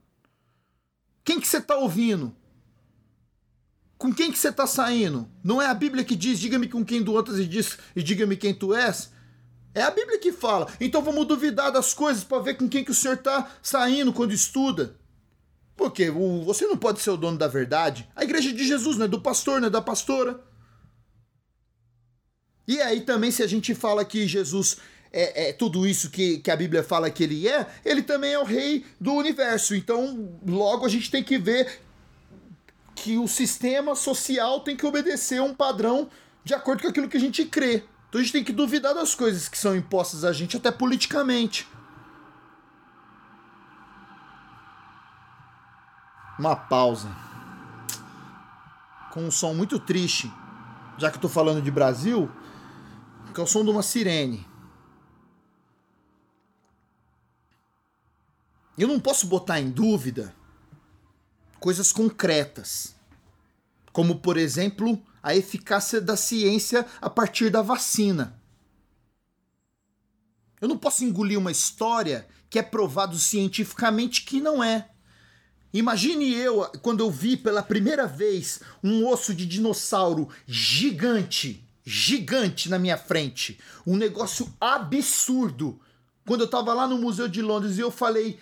Quem 1.24 1.40
que 1.40 1.48
você 1.48 1.60
tá 1.60 1.76
ouvindo? 1.76 2.34
Com 3.98 4.12
quem 4.12 4.30
que 4.30 4.38
você 4.38 4.52
tá 4.52 4.66
saindo? 4.66 5.28
Não 5.42 5.62
é 5.62 5.66
a 5.66 5.74
Bíblia 5.74 6.04
que 6.04 6.16
diz, 6.16 6.38
diga-me 6.38 6.68
com 6.68 6.84
quem 6.84 7.04
tu 7.04 7.16
andas 7.16 7.38
e 7.38 7.46
diz 7.46 7.78
e 7.94 8.02
diga-me 8.02 8.36
quem 8.36 8.54
tu 8.54 8.74
és? 8.74 9.12
É 9.74 9.82
a 9.82 9.90
Bíblia 9.90 10.18
que 10.18 10.32
fala. 10.32 10.66
Então 10.80 11.02
vamos 11.02 11.26
duvidar 11.26 11.72
das 11.72 11.94
coisas 11.94 12.22
para 12.22 12.42
ver 12.42 12.54
com 12.54 12.68
quem 12.68 12.84
que 12.84 12.90
o 12.90 12.94
senhor 12.94 13.14
está 13.14 13.50
saindo 13.62 14.12
quando 14.12 14.32
estuda. 14.32 14.96
Porque 15.76 16.10
você 16.44 16.66
não 16.66 16.76
pode 16.76 17.00
ser 17.00 17.10
o 17.10 17.16
dono 17.16 17.38
da 17.38 17.48
verdade. 17.48 18.08
A 18.14 18.22
igreja 18.22 18.52
de 18.52 18.66
Jesus 18.66 18.96
não 18.96 19.06
é 19.06 19.08
do 19.08 19.20
pastor, 19.20 19.60
não 19.60 19.68
é 19.68 19.70
da 19.70 19.80
pastora. 19.80 20.40
E 22.68 22.80
aí 22.80 23.00
também, 23.00 23.30
se 23.30 23.42
a 23.42 23.46
gente 23.46 23.74
fala 23.74 24.04
que 24.04 24.26
Jesus 24.28 24.76
é, 25.12 25.48
é, 25.48 25.52
tudo 25.52 25.86
isso 25.86 26.10
que, 26.10 26.38
que 26.38 26.50
a 26.50 26.56
Bíblia 26.56 26.82
fala 26.82 27.10
que 27.10 27.22
ele 27.22 27.46
é, 27.46 27.66
ele 27.84 28.02
também 28.02 28.32
é 28.32 28.38
o 28.38 28.44
rei 28.44 28.84
do 29.00 29.12
universo. 29.12 29.74
Então, 29.74 30.38
logo 30.46 30.86
a 30.86 30.88
gente 30.88 31.10
tem 31.10 31.22
que 31.22 31.38
ver 31.38 31.80
que 32.94 33.18
o 33.18 33.28
sistema 33.28 33.94
social 33.94 34.60
tem 34.60 34.76
que 34.76 34.86
obedecer 34.86 35.40
um 35.42 35.54
padrão 35.54 36.08
de 36.44 36.54
acordo 36.54 36.82
com 36.82 36.88
aquilo 36.88 37.08
que 37.08 37.16
a 37.16 37.20
gente 37.20 37.44
crê. 37.44 37.82
Então 38.12 38.20
a 38.20 38.24
gente 38.24 38.32
tem 38.34 38.44
que 38.44 38.52
duvidar 38.52 38.92
das 38.92 39.14
coisas 39.14 39.48
que 39.48 39.56
são 39.56 39.74
impostas 39.74 40.22
a 40.22 40.34
gente, 40.34 40.54
até 40.54 40.70
politicamente. 40.70 41.66
Uma 46.38 46.54
pausa. 46.54 47.08
Com 49.10 49.24
um 49.24 49.30
som 49.30 49.54
muito 49.54 49.78
triste. 49.78 50.30
Já 50.98 51.10
que 51.10 51.16
eu 51.16 51.22
tô 51.22 51.28
falando 51.30 51.62
de 51.62 51.70
Brasil, 51.70 52.30
que 53.32 53.40
é 53.40 53.42
o 53.42 53.46
som 53.46 53.64
de 53.64 53.70
uma 53.70 53.82
sirene. 53.82 54.46
Eu 58.76 58.88
não 58.88 59.00
posso 59.00 59.26
botar 59.26 59.58
em 59.58 59.70
dúvida 59.70 60.36
coisas 61.58 61.90
concretas. 61.90 62.94
Como, 63.90 64.16
por 64.16 64.36
exemplo, 64.36 65.02
a 65.22 65.34
eficácia 65.36 66.00
da 66.00 66.16
ciência 66.16 66.84
a 67.00 67.08
partir 67.08 67.50
da 67.50 67.62
vacina. 67.62 68.40
Eu 70.60 70.68
não 70.68 70.78
posso 70.78 71.04
engolir 71.04 71.38
uma 71.38 71.50
história 71.50 72.26
que 72.48 72.58
é 72.58 72.62
provado 72.62 73.18
cientificamente 73.18 74.24
que 74.24 74.40
não 74.40 74.62
é. 74.62 74.88
Imagine 75.72 76.34
eu, 76.34 76.68
quando 76.82 77.00
eu 77.00 77.10
vi 77.10 77.36
pela 77.36 77.62
primeira 77.62 78.06
vez 78.06 78.60
um 78.84 79.08
osso 79.08 79.34
de 79.34 79.46
dinossauro 79.46 80.28
gigante, 80.46 81.66
gigante 81.82 82.68
na 82.68 82.78
minha 82.78 82.98
frente. 82.98 83.58
Um 83.86 83.96
negócio 83.96 84.52
absurdo. 84.60 85.80
Quando 86.26 86.42
eu 86.42 86.48
tava 86.48 86.74
lá 86.74 86.86
no 86.86 86.98
Museu 86.98 87.26
de 87.26 87.40
Londres 87.40 87.78
e 87.78 87.80
eu 87.80 87.90
falei: 87.90 88.38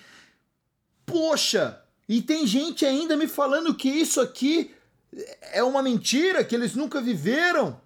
Poxa, 1.06 1.80
e 2.08 2.20
tem 2.20 2.46
gente 2.46 2.84
ainda 2.84 3.16
me 3.16 3.28
falando 3.28 3.74
que 3.74 3.88
isso 3.88 4.20
aqui 4.20 4.74
é 5.52 5.62
uma 5.62 5.82
mentira, 5.82 6.44
que 6.44 6.54
eles 6.54 6.74
nunca 6.74 7.00
viveram. 7.00 7.80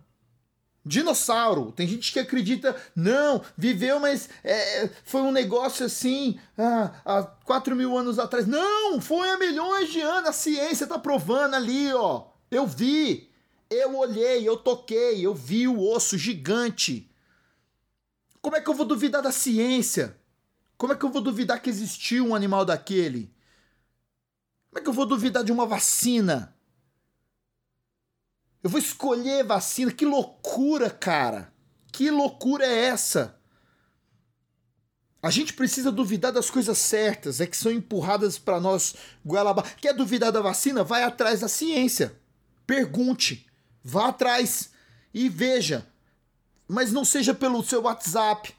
Dinossauro. 0.86 1.72
Tem 1.72 1.88
gente 1.88 2.12
que 2.12 2.18
acredita, 2.18 2.76
não, 2.94 3.42
viveu, 3.56 3.98
mas 3.98 4.28
é, 4.42 4.90
foi 5.04 5.22
um 5.22 5.32
negócio 5.32 5.86
assim 5.86 6.38
ah, 6.58 6.92
há 7.04 7.22
4 7.22 7.74
mil 7.74 7.96
anos 7.96 8.18
atrás. 8.18 8.46
Não, 8.46 9.00
foi 9.00 9.30
há 9.30 9.38
milhões 9.38 9.90
de 9.90 10.00
anos. 10.00 10.28
A 10.28 10.32
ciência 10.32 10.86
tá 10.86 10.98
provando 10.98 11.54
ali, 11.54 11.92
ó. 11.94 12.26
Eu 12.50 12.66
vi, 12.66 13.30
eu 13.70 13.96
olhei, 13.96 14.46
eu 14.46 14.58
toquei, 14.58 15.24
eu 15.24 15.34
vi 15.34 15.66
o 15.66 15.80
osso 15.80 16.18
gigante. 16.18 17.10
Como 18.42 18.56
é 18.56 18.60
que 18.60 18.68
eu 18.68 18.74
vou 18.74 18.84
duvidar 18.84 19.22
da 19.22 19.32
ciência? 19.32 20.18
Como 20.76 20.92
é 20.92 20.96
que 20.96 21.04
eu 21.04 21.10
vou 21.10 21.22
duvidar 21.22 21.62
que 21.62 21.70
existiu 21.70 22.26
um 22.26 22.34
animal 22.34 22.62
daquele? 22.62 23.32
Como 24.68 24.80
é 24.80 24.82
que 24.82 24.88
eu 24.88 24.92
vou 24.92 25.06
duvidar 25.06 25.42
de 25.42 25.50
uma 25.50 25.64
vacina? 25.64 26.53
Eu 28.64 28.70
vou 28.70 28.80
escolher 28.80 29.44
vacina. 29.44 29.92
Que 29.92 30.06
loucura, 30.06 30.88
cara. 30.88 31.52
Que 31.92 32.10
loucura 32.10 32.64
é 32.64 32.86
essa? 32.86 33.38
A 35.22 35.30
gente 35.30 35.52
precisa 35.52 35.92
duvidar 35.92 36.32
das 36.32 36.50
coisas 36.50 36.78
certas, 36.78 37.40
é 37.40 37.46
que 37.46 37.56
são 37.56 37.70
empurradas 37.70 38.38
para 38.38 38.58
nós 38.58 38.94
goela. 39.24 39.62
Quer 39.80 39.92
duvidar 39.92 40.32
da 40.32 40.40
vacina? 40.40 40.82
Vai 40.82 41.02
atrás 41.02 41.40
da 41.40 41.48
ciência. 41.48 42.18
Pergunte. 42.66 43.46
Vá 43.82 44.08
atrás 44.08 44.70
e 45.12 45.28
veja. 45.28 45.86
Mas 46.66 46.90
não 46.90 47.04
seja 47.04 47.34
pelo 47.34 47.62
seu 47.62 47.82
WhatsApp. 47.82 48.54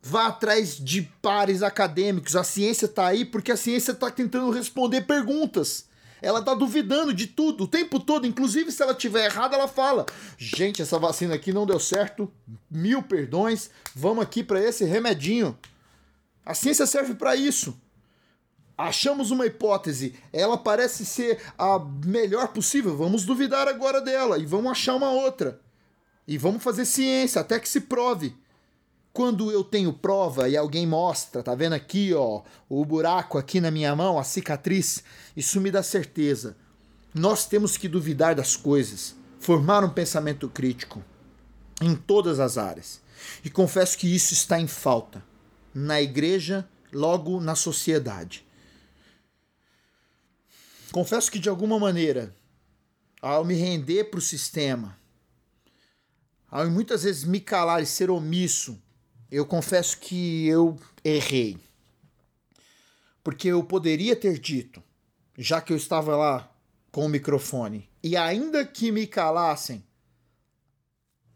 Vá 0.00 0.28
atrás 0.28 0.76
de 0.78 1.02
pares 1.20 1.62
acadêmicos. 1.62 2.36
A 2.36 2.42
ciência 2.42 2.86
está 2.86 3.06
aí 3.06 3.26
porque 3.26 3.52
a 3.52 3.56
ciência 3.56 3.92
está 3.92 4.10
tentando 4.10 4.50
responder 4.50 5.02
perguntas. 5.02 5.91
Ela 6.22 6.40
tá 6.40 6.54
duvidando 6.54 7.12
de 7.12 7.26
tudo 7.26 7.64
o 7.64 7.68
tempo 7.68 7.98
todo, 7.98 8.26
inclusive 8.26 8.70
se 8.70 8.80
ela 8.80 8.94
tiver 8.94 9.26
errada, 9.26 9.56
ela 9.56 9.66
fala: 9.66 10.06
"Gente, 10.38 10.80
essa 10.80 10.98
vacina 10.98 11.34
aqui 11.34 11.52
não 11.52 11.66
deu 11.66 11.80
certo. 11.80 12.32
Mil 12.70 13.02
perdões. 13.02 13.70
Vamos 13.94 14.22
aqui 14.22 14.44
para 14.44 14.62
esse 14.62 14.84
remedinho". 14.84 15.58
A 16.46 16.54
ciência 16.54 16.86
serve 16.86 17.14
para 17.14 17.34
isso. 17.34 17.76
Achamos 18.78 19.30
uma 19.30 19.46
hipótese, 19.46 20.14
ela 20.32 20.56
parece 20.56 21.04
ser 21.04 21.40
a 21.58 21.78
melhor 22.04 22.48
possível. 22.48 22.96
Vamos 22.96 23.24
duvidar 23.24 23.68
agora 23.68 24.00
dela 24.00 24.38
e 24.38 24.46
vamos 24.46 24.72
achar 24.72 24.94
uma 24.94 25.10
outra. 25.10 25.60
E 26.26 26.38
vamos 26.38 26.62
fazer 26.62 26.84
ciência 26.84 27.40
até 27.40 27.60
que 27.60 27.68
se 27.68 27.82
prove. 27.82 28.34
Quando 29.12 29.52
eu 29.52 29.62
tenho 29.62 29.92
prova 29.92 30.48
e 30.48 30.56
alguém 30.56 30.86
mostra, 30.86 31.42
tá 31.42 31.54
vendo 31.54 31.74
aqui, 31.74 32.14
ó, 32.14 32.42
o 32.66 32.84
buraco 32.84 33.36
aqui 33.36 33.60
na 33.60 33.70
minha 33.70 33.94
mão, 33.94 34.18
a 34.18 34.24
cicatriz, 34.24 35.04
isso 35.36 35.60
me 35.60 35.70
dá 35.70 35.82
certeza. 35.82 36.56
Nós 37.14 37.44
temos 37.44 37.76
que 37.76 37.88
duvidar 37.88 38.34
das 38.34 38.56
coisas, 38.56 39.14
formar 39.38 39.84
um 39.84 39.90
pensamento 39.90 40.48
crítico 40.48 41.04
em 41.82 41.94
todas 41.94 42.40
as 42.40 42.56
áreas. 42.56 43.02
E 43.44 43.50
confesso 43.50 43.98
que 43.98 44.12
isso 44.12 44.32
está 44.32 44.58
em 44.58 44.66
falta 44.66 45.22
na 45.74 46.00
igreja, 46.00 46.68
logo 46.90 47.38
na 47.38 47.54
sociedade. 47.54 48.46
Confesso 50.90 51.30
que 51.30 51.38
de 51.38 51.48
alguma 51.48 51.78
maneira, 51.78 52.34
ao 53.20 53.44
me 53.44 53.54
render 53.54 54.04
para 54.04 54.18
o 54.18 54.22
sistema, 54.22 54.98
ao 56.50 56.70
muitas 56.70 57.02
vezes 57.02 57.24
me 57.24 57.40
calar 57.40 57.82
e 57.82 57.86
ser 57.86 58.10
omisso 58.10 58.81
eu 59.32 59.46
confesso 59.46 59.96
que 59.96 60.46
eu 60.46 60.78
errei. 61.02 61.58
Porque 63.24 63.48
eu 63.48 63.64
poderia 63.64 64.14
ter 64.14 64.38
dito, 64.38 64.82
já 65.38 65.58
que 65.58 65.72
eu 65.72 65.76
estava 65.76 66.14
lá 66.14 66.54
com 66.90 67.06
o 67.06 67.08
microfone, 67.08 67.88
e 68.02 68.14
ainda 68.14 68.66
que 68.66 68.92
me 68.92 69.06
calassem, 69.06 69.82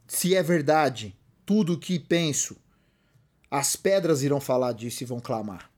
se 0.07 0.35
é 0.35 0.43
verdade 0.43 1.17
tudo 1.47 1.73
o 1.73 1.79
que 1.79 1.99
penso, 1.99 2.55
as 3.51 3.75
pedras 3.77 4.23
irão 4.23 4.41
falar 4.41 4.73
disso 4.73 5.03
e 5.03 5.07
vão 5.07 5.19
clamar. 5.19 5.71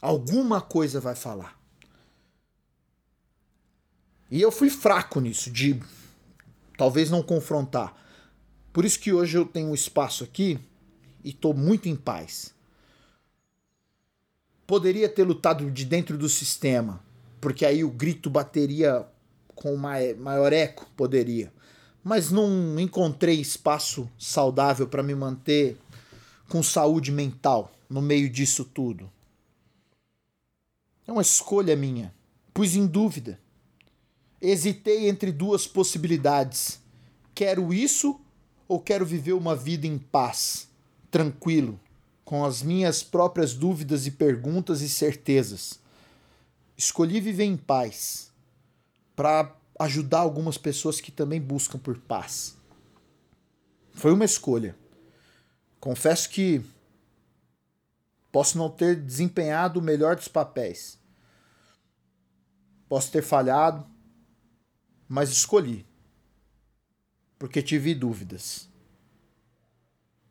Alguma 0.00 0.62
coisa 0.62 1.00
vai 1.00 1.14
falar. 1.14 1.60
E 4.30 4.40
eu 4.40 4.50
fui 4.50 4.70
fraco 4.70 5.20
nisso, 5.20 5.50
de 5.50 5.78
talvez 6.78 7.10
não 7.10 7.22
confrontar. 7.22 7.94
Por 8.72 8.86
isso 8.86 8.98
que 8.98 9.12
hoje 9.12 9.36
eu 9.36 9.44
tenho 9.44 9.68
um 9.68 9.74
espaço 9.74 10.24
aqui 10.24 10.58
e 11.24 11.30
estou 11.30 11.54
muito 11.54 11.88
em 11.88 11.96
paz. 11.96 12.54
Poderia 14.66 15.08
ter 15.08 15.24
lutado 15.24 15.70
de 15.70 15.84
dentro 15.84 16.18
do 16.18 16.28
sistema, 16.28 17.00
porque 17.40 17.64
aí 17.64 17.84
o 17.84 17.90
grito 17.90 18.28
bateria 18.28 19.06
com 19.54 19.76
maior 19.76 20.52
eco, 20.52 20.86
poderia. 20.96 21.52
Mas 22.02 22.30
não 22.30 22.78
encontrei 22.78 23.40
espaço 23.40 24.08
saudável 24.18 24.86
para 24.86 25.02
me 25.02 25.14
manter 25.14 25.76
com 26.48 26.62
saúde 26.62 27.10
mental 27.10 27.72
no 27.88 28.00
meio 28.00 28.28
disso 28.28 28.64
tudo. 28.64 29.10
É 31.06 31.12
uma 31.12 31.22
escolha 31.22 31.76
minha. 31.76 32.12
Pus 32.52 32.74
em 32.74 32.86
dúvida. 32.86 33.40
Hesitei 34.40 35.08
entre 35.08 35.32
duas 35.32 35.66
possibilidades. 35.66 36.80
Quero 37.34 37.72
isso 37.72 38.20
ou 38.68 38.80
quero 38.80 39.06
viver 39.06 39.32
uma 39.32 39.54
vida 39.54 39.86
em 39.86 39.98
paz? 39.98 40.65
Tranquilo, 41.16 41.80
com 42.26 42.44
as 42.44 42.60
minhas 42.60 43.02
próprias 43.02 43.54
dúvidas 43.54 44.06
e 44.06 44.10
perguntas 44.10 44.82
e 44.82 44.88
certezas. 44.88 45.80
Escolhi 46.76 47.22
viver 47.22 47.44
em 47.44 47.56
paz 47.56 48.30
para 49.14 49.56
ajudar 49.78 50.18
algumas 50.18 50.58
pessoas 50.58 51.00
que 51.00 51.10
também 51.10 51.40
buscam 51.40 51.78
por 51.78 51.96
paz. 51.96 52.54
Foi 53.94 54.12
uma 54.12 54.26
escolha. 54.26 54.76
Confesso 55.80 56.28
que 56.28 56.62
posso 58.30 58.58
não 58.58 58.68
ter 58.68 58.94
desempenhado 58.94 59.80
o 59.80 59.82
melhor 59.82 60.16
dos 60.16 60.28
papéis. 60.28 60.98
Posso 62.90 63.10
ter 63.10 63.22
falhado, 63.22 63.86
mas 65.08 65.30
escolhi. 65.30 65.86
Porque 67.38 67.62
tive 67.62 67.94
dúvidas 67.94 68.65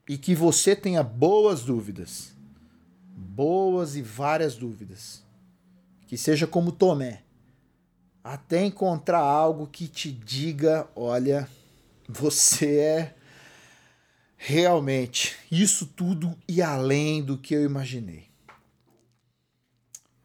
e 0.08 0.18
que 0.18 0.36
você 0.36 0.76
tenha 0.76 1.04
boas 1.04 1.64
dúvidas. 1.64 2.34
Boas 3.16 3.96
e 3.96 4.02
várias 4.02 4.56
dúvidas. 4.56 5.24
Que 6.08 6.18
seja 6.18 6.46
como 6.46 6.72
Tomé. 6.72 7.24
Até 8.24 8.66
encontrar 8.66 9.20
algo 9.20 9.68
que 9.68 9.88
te 9.88 10.12
diga: 10.12 10.88
olha, 10.96 11.50
você 12.08 12.78
é 12.78 13.16
realmente 14.38 15.36
isso 15.52 15.86
tudo 15.88 16.36
e 16.48 16.62
além 16.62 17.24
do 17.24 17.38
que 17.38 17.54
eu 17.54 17.64
imaginei. 17.64 18.28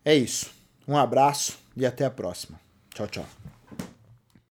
É 0.05 0.15
isso. 0.15 0.51
Um 0.87 0.97
abraço 0.97 1.59
e 1.77 1.87
até 1.87 2.05
a 2.05 2.11
próxima. 2.11 2.61
Tchau, 2.93 3.07
tchau. 3.07 3.27